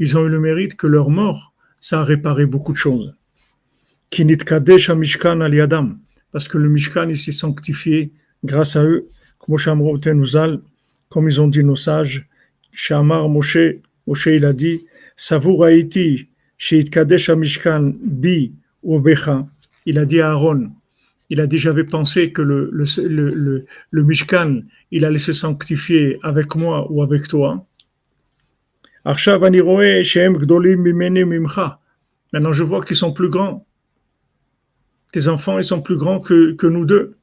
[0.00, 3.14] Ils ont eu le mérite que leur mort, ça a réparé beaucoup de choses.
[4.18, 5.38] Mishkan
[6.32, 8.10] Parce que le Mishkan, il s'est sanctifié
[8.42, 9.08] grâce à eux.
[9.38, 12.28] comme ils ont dit nos sages,
[12.72, 13.58] Shamar Moshe,
[14.08, 14.84] Moshe il a dit,
[15.16, 16.28] Savuraiti,
[16.58, 18.52] Mishkan Bi.
[19.88, 20.70] Il a dit à Aaron,
[21.30, 26.18] il a dit j'avais pensé que le, le, le, le, Mishkan, il allait se sanctifier
[26.22, 27.66] avec moi ou avec toi.
[32.32, 33.66] Maintenant je vois qu'ils sont plus grands.
[35.12, 37.16] Tes enfants, ils sont plus grands que, que nous deux.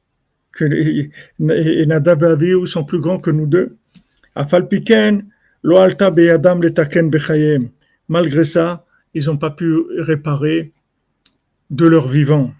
[0.52, 3.76] Que, et Nadab et Abihu sont plus grands que nous deux.
[8.08, 8.84] Malgré ça,
[9.14, 10.72] ils n'ont pas pu réparer
[11.70, 12.52] de leur vivant.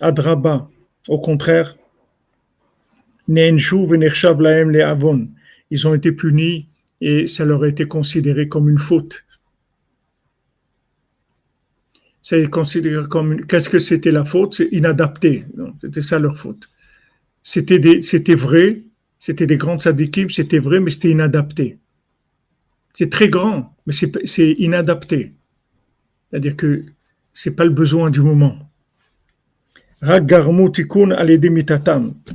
[0.00, 0.68] Adraba,
[1.08, 1.76] au contraire,
[3.28, 3.68] ils
[5.86, 6.68] ont été punis
[7.00, 9.24] et ça leur a été considéré comme une faute.
[12.50, 13.46] Considéré comme une...
[13.46, 14.54] Qu'est-ce que c'était la faute?
[14.54, 15.44] C'est inadapté.
[15.80, 16.68] C'était ça leur faute.
[17.42, 18.82] C'était c'était vrai,
[19.18, 21.78] c'était des grands tzadikim, c'était vrai, mais c'était inadapté.
[22.92, 25.34] C'est très grand, mais c'est inadapté.
[26.32, 26.82] C'est-à-dire que
[27.34, 28.56] c'est pas le besoin du moment.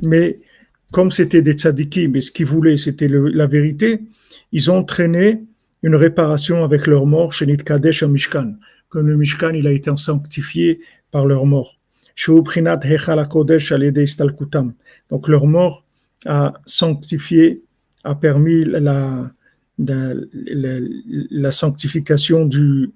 [0.02, 0.38] Mais
[0.92, 4.00] comme c'était des tzadikim et ce qu'ils voulaient c'était la vérité,
[4.52, 5.42] ils ont traîné
[5.82, 8.54] une réparation avec leur mort chez Nitkadesh à Mishkan.
[8.88, 10.80] Comme le Mishkan, il a été sanctifié
[11.10, 11.78] par leur mort.
[15.10, 15.84] Donc leur mort
[16.26, 17.62] a sanctifié,
[18.02, 19.30] a permis la,
[21.52, 22.90] sanctification du,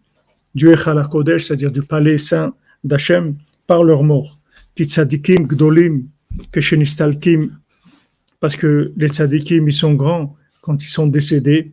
[0.55, 3.37] du Echal Kodesh, c'est-à-dire du palais saint d'Hachem,
[3.67, 4.39] par leur mort.
[4.77, 6.05] Gdolim,
[8.41, 11.73] parce que les tzadikim, ils sont grands quand ils sont décédés.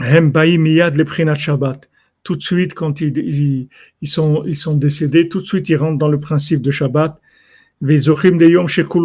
[0.00, 1.88] Hem miyad le Shabbat.
[2.22, 3.68] Tout de suite, quand ils,
[4.00, 7.20] ils, sont, ils sont décédés, tout de suite, ils rentrent dans le principe de Shabbat.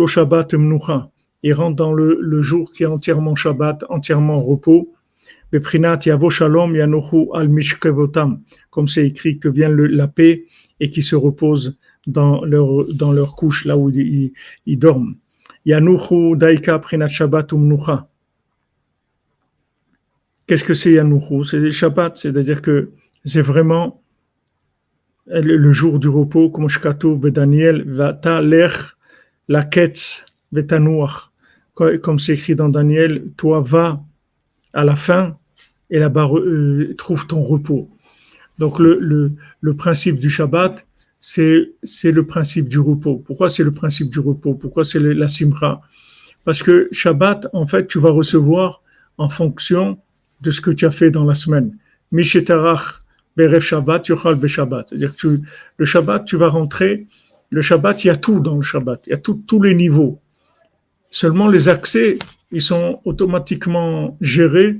[0.07, 0.55] Shabbat
[1.43, 4.93] Ils rentrent dans le, le jour qui est entièrement Shabbat, entièrement repos.
[8.69, 10.45] Comme c'est écrit que vient la paix
[10.79, 14.31] et qui se repose dans leur, dans leur couche, là où ils,
[14.65, 15.15] ils dorment.
[15.65, 18.07] Daika prinat Shabbat umnucha.
[20.47, 22.91] Qu'est-ce que c'est Yanuchu C'est le Shabbat, c'est-à-dire que
[23.25, 24.01] c'est vraiment
[25.27, 28.95] le jour du repos, comme Shkatouv Daniel, Vata lech
[29.47, 30.25] la ketz.
[32.01, 34.03] Comme c'est écrit dans Daniel, toi va
[34.73, 35.37] à la fin
[35.89, 37.89] et là-bas euh, trouve ton repos.
[38.57, 40.85] Donc le, le, le principe du Shabbat,
[41.19, 41.71] c'est
[42.03, 43.17] le principe du repos.
[43.17, 44.53] Pourquoi c'est le principe du repos?
[44.53, 45.81] Pourquoi c'est la simra?
[46.45, 48.81] Parce que Shabbat, en fait, tu vas recevoir
[49.17, 49.97] en fonction
[50.41, 51.77] de ce que tu as fait dans la semaine.
[52.11, 53.03] Mishetarach
[53.35, 54.87] Berev Shabbat, Yochal Shabbat.
[54.89, 55.39] C'est-à-dire que
[55.77, 57.07] le Shabbat, tu vas rentrer.
[57.49, 59.03] Le Shabbat, il y a tout dans le Shabbat.
[59.07, 60.19] Il y a tous les niveaux.
[61.11, 62.19] Seulement les accès,
[62.51, 64.77] ils sont automatiquement gérés.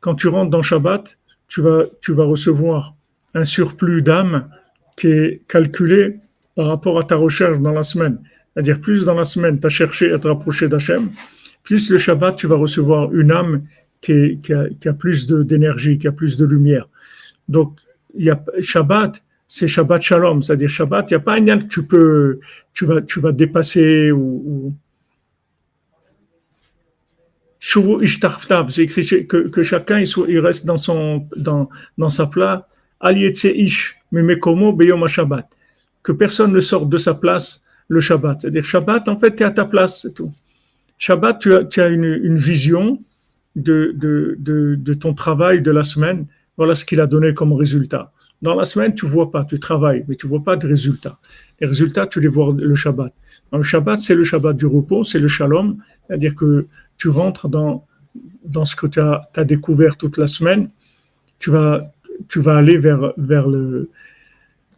[0.00, 2.94] Quand tu rentres dans Shabbat, tu vas, tu vas recevoir
[3.34, 4.48] un surplus d'âme
[4.96, 6.18] qui est calculé
[6.54, 8.18] par rapport à ta recherche dans la semaine.
[8.52, 11.10] C'est-à-dire, plus dans la semaine, tu as cherché à te rapprocher d'Hachem,
[11.62, 13.62] plus le Shabbat, tu vas recevoir une âme
[14.00, 16.88] qui, a, plus d'énergie, qui a plus de lumière.
[17.48, 17.78] Donc,
[18.14, 21.58] il y a Shabbat, c'est Shabbat Shalom, c'est-à-dire Shabbat, il n'y a pas un lien
[21.58, 22.40] que tu peux,
[22.72, 24.74] tu vas, tu vas dépasser ou,
[27.60, 32.62] c'est écrit que, que chacun il, reste dans, son, dans, dans sa place.
[36.02, 38.40] Que personne ne sorte de sa place le Shabbat.
[38.40, 40.30] C'est-à-dire, Shabbat, en fait, tu es à ta place, c'est tout.
[40.96, 42.98] Shabbat, tu as, tu as une, une, vision
[43.56, 46.26] de, de, de, de, ton travail de la semaine.
[46.56, 48.12] Voilà ce qu'il a donné comme résultat.
[48.42, 51.18] Dans la semaine, tu vois pas, tu travailles, mais tu vois pas de résultats.
[51.60, 53.12] Les résultats, tu les vois le Shabbat.
[53.52, 56.66] Le Shabbat, c'est le Shabbat du repos, c'est le Shalom, c'est-à-dire que
[57.00, 57.86] tu rentres dans,
[58.44, 60.68] dans ce que tu as, découvert toute la semaine.
[61.38, 61.90] Tu vas,
[62.28, 63.88] tu vas aller vers, vers, le,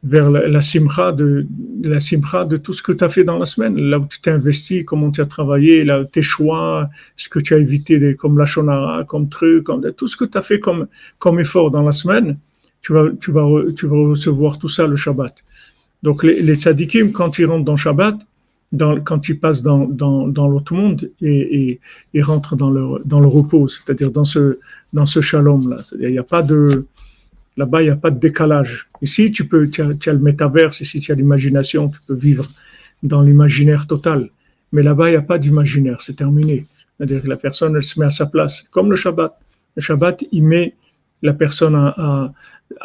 [0.04, 1.44] vers la, simcha de,
[1.82, 4.20] la simcha de tout ce que tu as fait dans la semaine, là où tu
[4.20, 8.38] t'es investi, comment tu as travaillé, là, tes choix, ce que tu as évité, comme
[8.38, 10.86] la shonara, comme truc, comme, tout ce que tu as fait comme,
[11.18, 12.38] comme effort dans la semaine,
[12.82, 15.34] tu vas, tu, vas, tu vas recevoir tout ça le Shabbat.
[16.04, 18.16] Donc les, les tzadikim, quand ils rentrent dans Shabbat,
[19.04, 19.86] quand ils passent dans,
[20.48, 21.80] l'autre monde et,
[22.14, 24.58] et, dans le, repos, c'est-à-dire dans ce,
[24.92, 25.82] dans shalom-là.
[26.00, 26.86] Il n'y a pas de,
[27.56, 28.88] Là-bas, il n'y a pas de décalage.
[29.02, 32.48] Ici, tu peux, tu as, le métaverse, ici, tu as l'imagination, tu peux vivre
[33.02, 34.30] dans l'imaginaire total.
[34.72, 36.66] Mais là-bas, il n'y a pas d'imaginaire, c'est terminé.
[36.96, 39.38] C'est-à-dire que la personne, elle se met à sa place, comme le Shabbat.
[39.76, 40.74] Le Shabbat, il met
[41.20, 42.32] la personne à,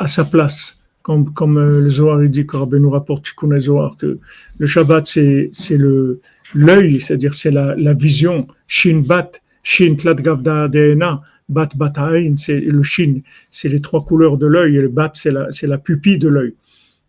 [0.07, 0.76] sa place.
[1.07, 4.19] Comme, comme euh, le Zohar il dit, que nous rapporte, tu connais Zohar, que
[4.57, 6.19] le Shabbat, c'est le,
[6.53, 9.31] l'œil, c'est-à-dire c'est la, la vision, shin bat,
[9.63, 14.75] shin tlat gavda deena, bat bataïn, c'est le shin, c'est les trois couleurs de l'œil,
[14.75, 16.55] et le bat, c'est la, c'est la pupille de l'œil.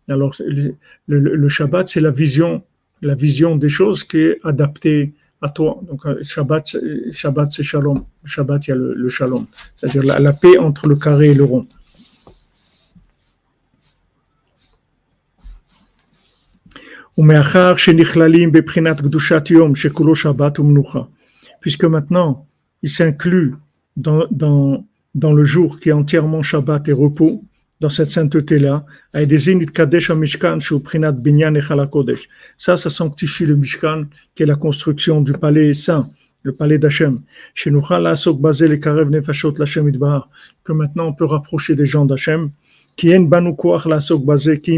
[0.07, 0.75] Alors, le,
[1.07, 2.63] le, le Shabbat, c'est la vision,
[3.01, 5.81] la vision des choses qui est adaptée à toi.
[5.89, 6.77] Donc, euh, Shabbat,
[7.11, 8.05] Shabbat c'est shalom.
[8.23, 9.45] Shabbat, il y a le, le shalom,
[9.75, 11.67] c'est-à-dire la, la paix entre le carré et le rond.
[21.61, 22.47] Puisque maintenant,
[22.81, 23.55] il s'inclut
[23.97, 24.83] dans,
[25.13, 27.43] le jour qui est entièrement Shabbat et repos,
[27.81, 28.85] dans cette sainteté-là,
[32.57, 34.05] ça, ça sanctifie le Mishkan,
[34.35, 36.09] qui est la construction du palais saint,
[36.43, 37.21] le palais d'Hachem.
[37.55, 37.69] Que
[40.73, 42.51] maintenant on peut rapprocher des gens d'Hachem.
[42.95, 43.53] Qui en banu
[43.85, 44.77] lasok basé, qui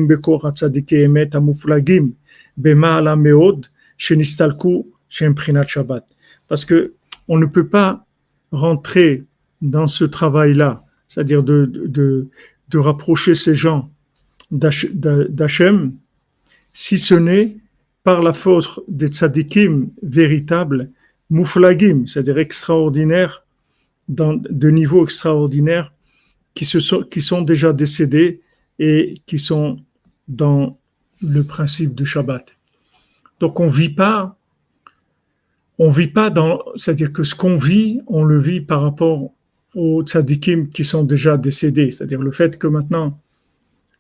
[2.61, 6.05] bema'ala meod, shenistalku, shemprinat Shabbat.
[6.47, 6.95] Parce que
[7.27, 8.05] on ne peut pas
[8.51, 9.23] rentrer
[9.61, 12.27] dans ce travail-là, c'est-à-dire de,
[12.73, 13.89] rapprocher ces gens
[14.51, 15.93] d'Hachem,
[16.73, 17.57] si ce n'est
[18.03, 20.89] par la force des tzadikim véritables,
[21.29, 23.45] mouflagim, c'est-à-dire extraordinaires,
[24.07, 25.93] dans, de niveau extraordinaire,
[26.53, 28.41] qui, se sont, qui sont déjà décédés
[28.79, 29.79] et qui sont
[30.27, 30.77] dans
[31.21, 32.55] le principe du Shabbat.
[33.39, 34.37] Donc on vit pas,
[35.77, 39.31] on vit pas dans, c'est-à-dire que ce qu'on vit, on le vit par rapport
[39.75, 41.91] aux tzadikim qui sont déjà décédés.
[41.91, 43.17] C'est-à-dire le fait que maintenant,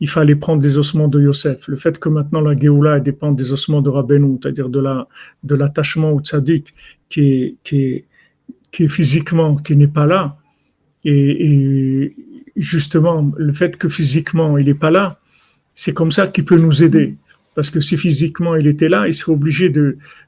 [0.01, 3.53] il fallait prendre des ossements de Yosef, le fait que maintenant la Géoula dépend des
[3.53, 5.07] ossements de Rabbeinu, c'est-à-dire de la
[5.43, 6.73] de l'attachement au tzadik
[7.07, 8.05] qui est, qui est,
[8.71, 10.37] qui est physiquement, qui n'est pas là,
[11.05, 12.15] et, et,
[12.55, 15.20] justement le fait que physiquement il n'est pas là,
[15.73, 17.15] c'est comme ça qu'il peut nous aider.
[17.53, 19.71] Parce que si physiquement il était là, il serait obligé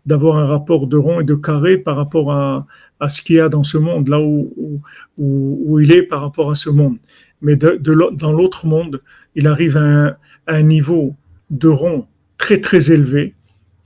[0.05, 2.65] d'avoir un rapport de rond et de carré par rapport à,
[3.07, 6.69] ce qu'il y a dans ce monde, là où, il est par rapport à ce
[6.69, 6.97] monde.
[7.41, 9.01] Mais dans l'autre monde,
[9.35, 10.07] il arrive à un,
[10.47, 11.15] à un, niveau
[11.49, 13.33] de rond très très élevé.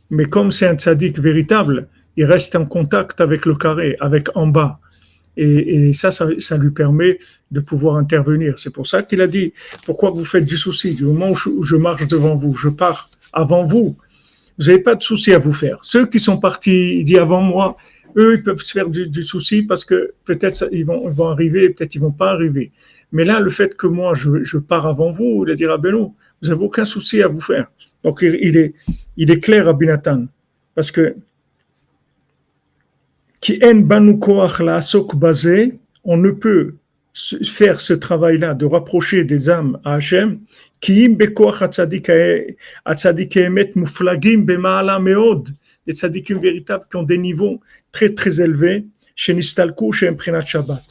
[0.10, 4.48] Mais comme c'est un tzaddik véritable, il reste en contact avec le carré, avec en
[4.48, 4.80] bas.
[5.38, 7.20] Et, et ça, ça, ça, lui permet
[7.52, 8.58] de pouvoir intervenir.
[8.60, 9.54] C'est pour ça qu'il a dit,
[9.86, 13.64] pourquoi vous faites du souci Du moment où je, marche devant vous, je pars avant
[13.64, 13.96] vous,
[14.58, 15.78] vous n'avez pas de souci à vous faire.
[15.84, 17.78] Ceux qui sont partis, il dit avant moi,
[18.18, 21.70] eux, ils peuvent se faire du, du souci parce que peut-être ils vont, vont arriver,
[21.70, 22.72] peut-être ils vont pas arriver.
[23.12, 25.78] Mais là, le fait que moi, je, je pars avant vous, il a dit à
[25.78, 27.68] Beno, vous n'avez aucun souci à vous faire.
[28.04, 28.74] Donc, il, il est,
[29.16, 30.26] il est clair à Binatan.
[30.76, 31.16] Parce que,
[33.48, 34.80] qui en la
[36.04, 36.76] on ne peut
[37.46, 40.40] faire ce travail-là de rapprocher des âmes à Hachem,
[40.82, 41.62] qui im bekoach
[43.38, 45.48] emet muflagim bemaala meod,
[45.86, 47.62] des tzadikim véritables qui ont des niveaux
[47.94, 48.86] très très élevés,
[49.16, 50.84] chez Nistalkou, chez Imprinat Shabbat.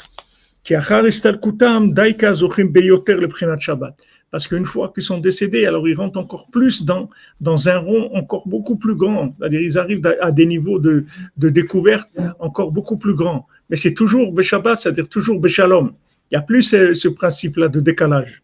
[0.64, 3.28] Qui achar istalkutam daika zochim beyoter le
[3.61, 3.94] Shabbat.
[4.31, 7.09] Parce qu'une fois qu'ils sont décédés, alors ils rentrent encore plus dans,
[7.41, 9.35] dans un rond encore beaucoup plus grand.
[9.39, 11.05] C'est-à-dire ils arrivent à, des niveaux de,
[11.37, 12.09] de découverte
[12.41, 13.47] encore beaucoup plus grands.
[13.70, 15.93] Mais c'est toujours Beshabbat, c'est-à-dire toujours Beshalom.
[16.31, 18.43] Il n'y a plus ce, ce principe-là de décalage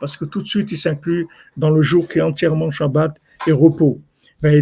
[0.00, 3.52] parce que tout de suite il s'inclut dans le jour qui est entièrement Shabbat et
[3.52, 4.00] repos.
[4.44, 4.60] Et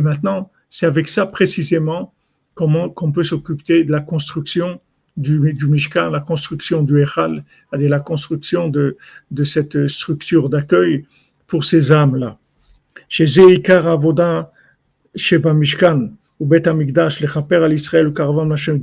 [0.00, 2.12] maintenant, c'est avec ça précisément
[2.54, 4.80] comment qu'on peut s'occuper de la construction
[5.16, 8.96] du, du Mishkan, la construction du Echal, c'est-à-dire la construction de,
[9.30, 11.06] de cette structure d'accueil
[11.46, 12.38] pour ces âmes-là.
[13.08, 14.52] Chez Zeikar Avoda,
[15.14, 18.80] Sheba Mishkan, ou Bet Amikdash, le Chaper al Israël, Karavan Hashem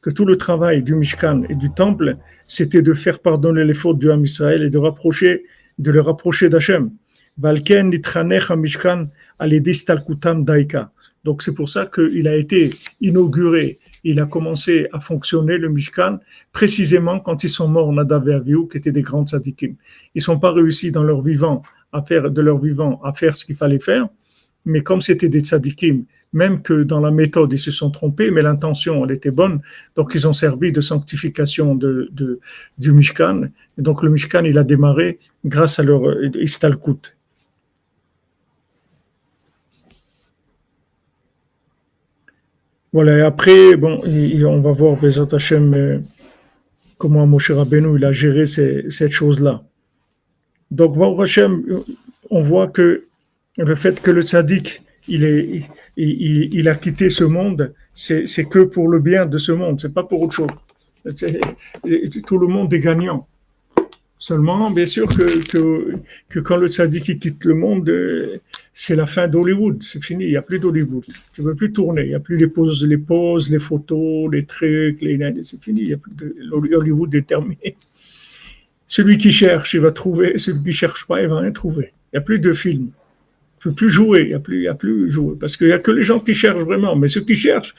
[0.00, 3.98] que tout le travail du Mishkan et du temple, c'était de faire pardonner les fautes
[3.98, 5.44] du Ham Israël et de rapprocher,
[5.78, 6.92] de le rapprocher d'Hachem.
[7.36, 9.06] Valken nitranech Mishkan
[9.40, 10.92] al daika.
[11.24, 12.70] Donc c'est pour ça qu'il a été
[13.00, 16.18] inauguré, il a commencé à fonctionner le Mishkan
[16.52, 19.74] précisément quand ils sont morts Nadav et qui étaient des grands tzadikim.
[20.14, 21.62] Ils sont pas réussi dans leur vivant
[21.92, 24.08] à faire de leur vivant à faire ce qu'il fallait faire,
[24.66, 26.04] mais comme c'était des tzadikim
[26.34, 29.60] même que dans la méthode, ils se sont trompés, mais l'intention, elle était bonne.
[29.96, 33.44] Donc, ils ont servi de sanctification du Mishkan.
[33.78, 37.16] Et donc, le Mishkan, il a démarré grâce à leur euh, Istalkut.
[42.94, 45.98] Voilà, et après, bon, on va voir, Bezat Hashem, euh,
[46.96, 49.64] comment Moshe Rabbeinu, il a géré ces, cette chose-là.
[50.70, 51.64] Donc, Hashem,
[52.30, 53.06] on voit que
[53.58, 59.26] le fait que le tzaddik, il, a quitté ce monde, c'est que pour le bien
[59.26, 60.50] de ce monde, c'est pas pour autre chose.
[62.24, 63.26] Tout le monde est gagnant.
[64.18, 65.96] Seulement, bien sûr que, que,
[66.28, 68.36] que quand le tzaddik quitte le monde, euh,
[68.76, 69.82] c'est la fin d'Hollywood.
[69.84, 71.04] C'est fini, il n'y a plus d'Hollywood.
[71.32, 72.02] Tu ne veux plus tourner.
[72.02, 75.16] Il n'y a plus les poses, les poses, les photos, les trucs, les...
[75.42, 75.82] c'est fini.
[75.82, 76.34] Il a plus de...
[76.52, 77.76] Hollywood est terminé.
[78.86, 80.38] Celui qui cherche, il va trouver.
[80.38, 81.92] Celui qui ne cherche pas, il va rien trouver.
[82.12, 82.90] Il n'y a plus de films.
[82.90, 84.22] Il ne peut plus jouer.
[84.22, 85.36] Il n'y a plus, jouer.
[85.38, 86.96] Parce qu'il n'y a que les gens qui cherchent vraiment.
[86.96, 87.76] Mais ceux qui cherchent,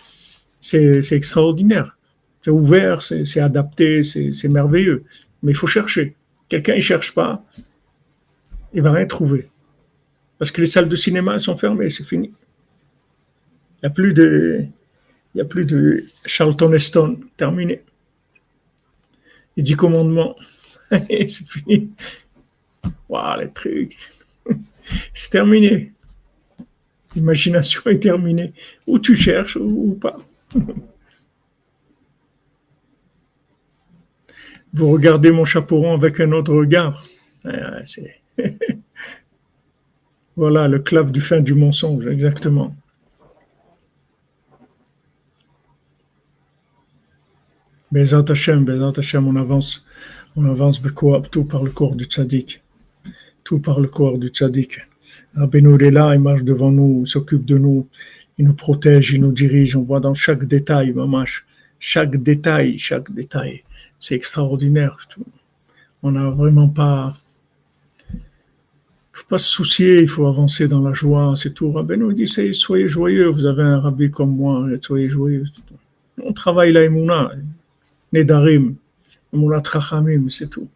[0.61, 1.97] c'est extraordinaire.
[2.41, 5.03] C'est ouvert, c'est adapté, c'est merveilleux.
[5.43, 6.15] Mais il faut chercher.
[6.47, 7.43] Quelqu'un ne cherche pas,
[8.73, 9.49] il va rien trouver.
[10.37, 12.33] Parce que les salles de cinéma sont fermées, c'est fini.
[13.77, 14.65] Il n'y a plus de,
[15.33, 17.83] il y a plus de Charlton Heston, terminé.
[19.57, 20.35] Il dit commandement,
[20.91, 21.89] c'est fini.
[23.09, 24.11] Waouh, les trucs.
[25.13, 25.93] c'est terminé.
[27.15, 28.53] L'imagination est terminée.
[28.87, 30.17] Ou tu cherches ou pas.
[34.73, 37.01] Vous regardez mon chaperon avec un autre regard.
[40.35, 42.75] Voilà le clap du fin du mensonge, exactement.
[47.91, 49.85] Bezat Hashem, Bezat Hashem, on avance,
[50.35, 50.81] on avance
[51.31, 52.61] tout par le corps du tzaddik.
[53.43, 54.79] Tout par le corps du tzaddik.
[55.35, 57.87] Rabbeinu est là, il marche devant nous, s'occupe de nous,
[58.37, 61.45] il nous protège, il nous dirige, on voit dans chaque détail, mamash,
[61.79, 63.63] chaque détail, chaque détail
[63.99, 64.97] c'est extraordinaire.
[66.03, 67.13] On n'a vraiment pas.
[69.27, 71.71] Pas se soucier, il faut avancer dans la joie, c'est tout.
[71.71, 75.45] Rabbi nous dit soyez joyeux, vous avez un rabbi comme moi, soyez joyeux.
[76.23, 77.31] On travaille la Emouna,
[78.13, 78.75] Nedarim,
[79.33, 80.69] Emouna Trachamim, c'est tout.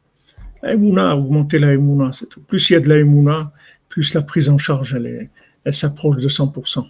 [0.64, 2.42] La Emouna, augmenter la Emouna, c'est tout.
[2.42, 3.54] Plus il y a de la Emouna,
[3.88, 5.30] plus la prise en charge, elle,
[5.74, 6.90] s'approche de 100%.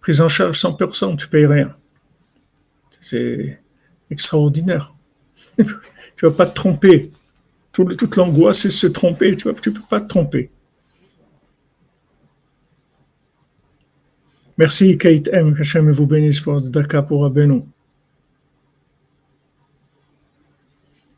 [0.00, 1.74] Prise en charge 100%, tu payes rien.
[3.00, 3.60] C'est
[4.10, 4.94] extraordinaire.
[5.56, 7.10] tu ne vas pas te tromper.
[7.72, 9.36] Toute l'angoisse, c'est se tromper.
[9.36, 10.50] Tu ne peux pas te tromper.
[14.58, 15.54] Merci Kate M.
[15.54, 17.66] Qu'Hachem vous bénisse pour Daka pour Abeno.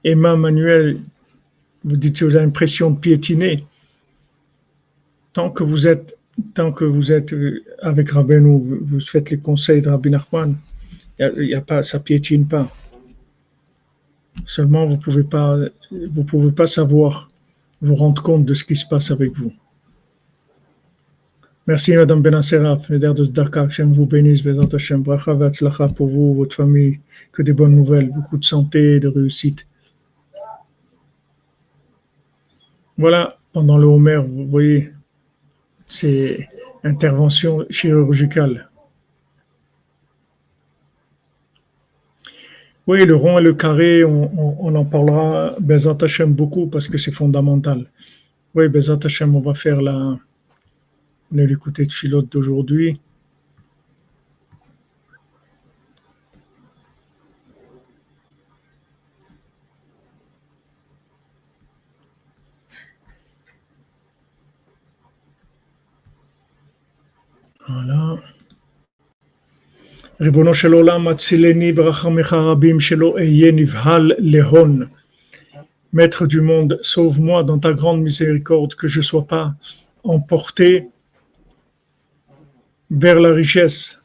[0.05, 1.00] Emma Manuel,
[1.82, 3.64] vous dites que vous avez l'impression de piétiner.
[5.32, 6.18] Tant que vous êtes,
[6.55, 10.57] tant que vous êtes euh, avec Rabbeinu, vous, vous faites les conseils de Rabbi Nachman,
[11.18, 12.70] y y a pas, ça piétine pas.
[14.47, 15.59] Seulement, vous ne pouvez, pas,
[16.11, 17.30] vous pouvez pas savoir,
[17.80, 19.53] vous rendre compte de ce qui se passe avec vous.
[21.66, 26.35] Merci, Madame Benasseraf, Médère de Dakar, Hachem vous bénisse, Bézant Hachem, Bracha Vatzlacha pour vous,
[26.35, 27.01] votre famille,
[27.32, 29.66] que des bonnes nouvelles, beaucoup de santé, de réussite.
[32.99, 34.93] Voilà, pendant le Homer, vous voyez,
[35.87, 36.49] c'est
[36.85, 38.68] intervention chirurgicale.
[42.87, 47.91] Oui, le rond et le carré, on, en parlera Bezat beaucoup parce que c'est fondamental.
[48.55, 50.18] Oui, Bezat Hashem, on va faire la,
[51.32, 53.01] l'écouter de filote d'aujourd'hui.
[67.66, 68.34] Voilà.
[70.21, 74.84] ריבונו של עולם, הצילני ברחמך רבים שלא אהיה נבהל להון.
[75.91, 79.55] Maître du monde, sauve-moi dans ta grande miséricorde, que je ne sois pas
[80.03, 80.88] emporté
[82.91, 84.03] vers la richesse.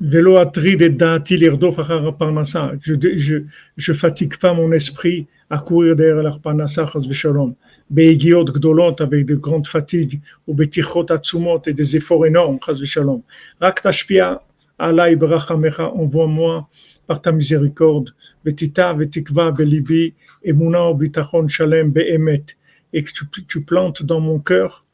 [0.00, 1.76] Velo atrid et da'ati l'irdof
[2.18, 2.72] parnasa.
[2.80, 3.44] Je
[3.76, 7.54] je fatigue pas mon esprit à courir derrière la parnasa, chas v'shalom.
[7.88, 13.22] Beigiot gdolot avec de grandes fatigues, ou betichot atsumot et des efforts énormes, chas v'shalom.
[13.60, 14.42] Rak tashpia
[14.79, 16.69] Allah Ibrachamecha, envoie-moi
[17.07, 18.13] par ta miséricorde,
[18.43, 20.13] Betita vetikva belibi,
[20.43, 22.45] emuna bitachon shalem be'emet,
[22.93, 23.11] et que
[23.47, 24.85] tu, plantes dans mon cœur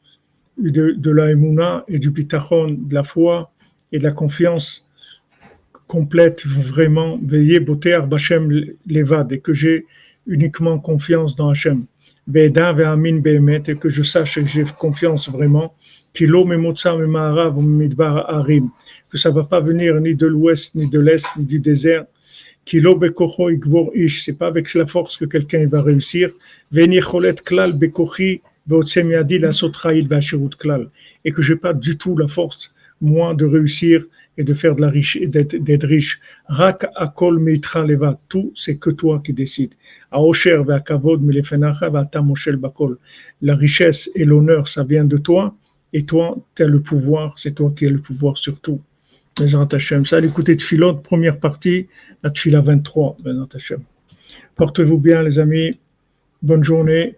[0.58, 3.52] de, la emuna et du bitachon, de la foi
[3.92, 4.88] et de la confiance
[5.86, 8.50] complète, vraiment, veillez beauté Bachem
[8.86, 9.86] levad, et que j'ai
[10.26, 11.86] uniquement confiance dans Hachem.
[12.32, 15.74] Et que je sache et j'ai confiance vraiment
[16.14, 16.96] que ça
[19.30, 22.06] ne va pas venir ni de l'ouest, ni de l'est, ni du désert.
[22.66, 22.80] C'est
[24.38, 26.30] pas avec la force que quelqu'un va réussir.
[26.72, 26.88] Et
[31.30, 34.06] que je n'ai pas du tout la force, moi, de réussir
[34.36, 36.20] et de faire de la riche, d'être riche.
[36.46, 38.18] Rak akol mitra leva.
[38.28, 39.74] Tout, c'est que toi qui décides.
[43.42, 45.54] La richesse et l'honneur, ça vient de toi.
[45.92, 48.80] Et toi, tu as le pouvoir, c'est toi qui as le pouvoir sur tout.
[49.38, 50.06] Bezrat Hashem.
[50.06, 51.88] Ça, l'écouter de Philot, première partie,
[52.22, 53.80] la Tfila 23, Bezrat Hashem.
[54.56, 55.70] Portez-vous bien, les amis.
[56.42, 57.16] Bonne journée.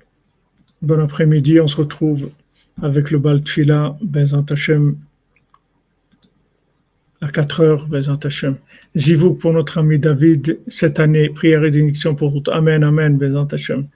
[0.83, 1.61] Bon après-midi.
[1.61, 2.31] On se retrouve
[2.83, 4.97] avec le bal Tfila, Bezant Hashem,
[7.27, 8.57] à 4 heures, Bezant Hashem.
[8.97, 12.51] Zivou pour notre ami David, cette année, prière et bénédiction pour tout.
[12.53, 13.89] Amen, Amen, Bezant Hashem.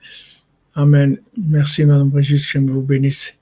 [0.74, 1.18] Amen.
[1.37, 3.37] Merci, Madame Brigitte, je vous bénisse.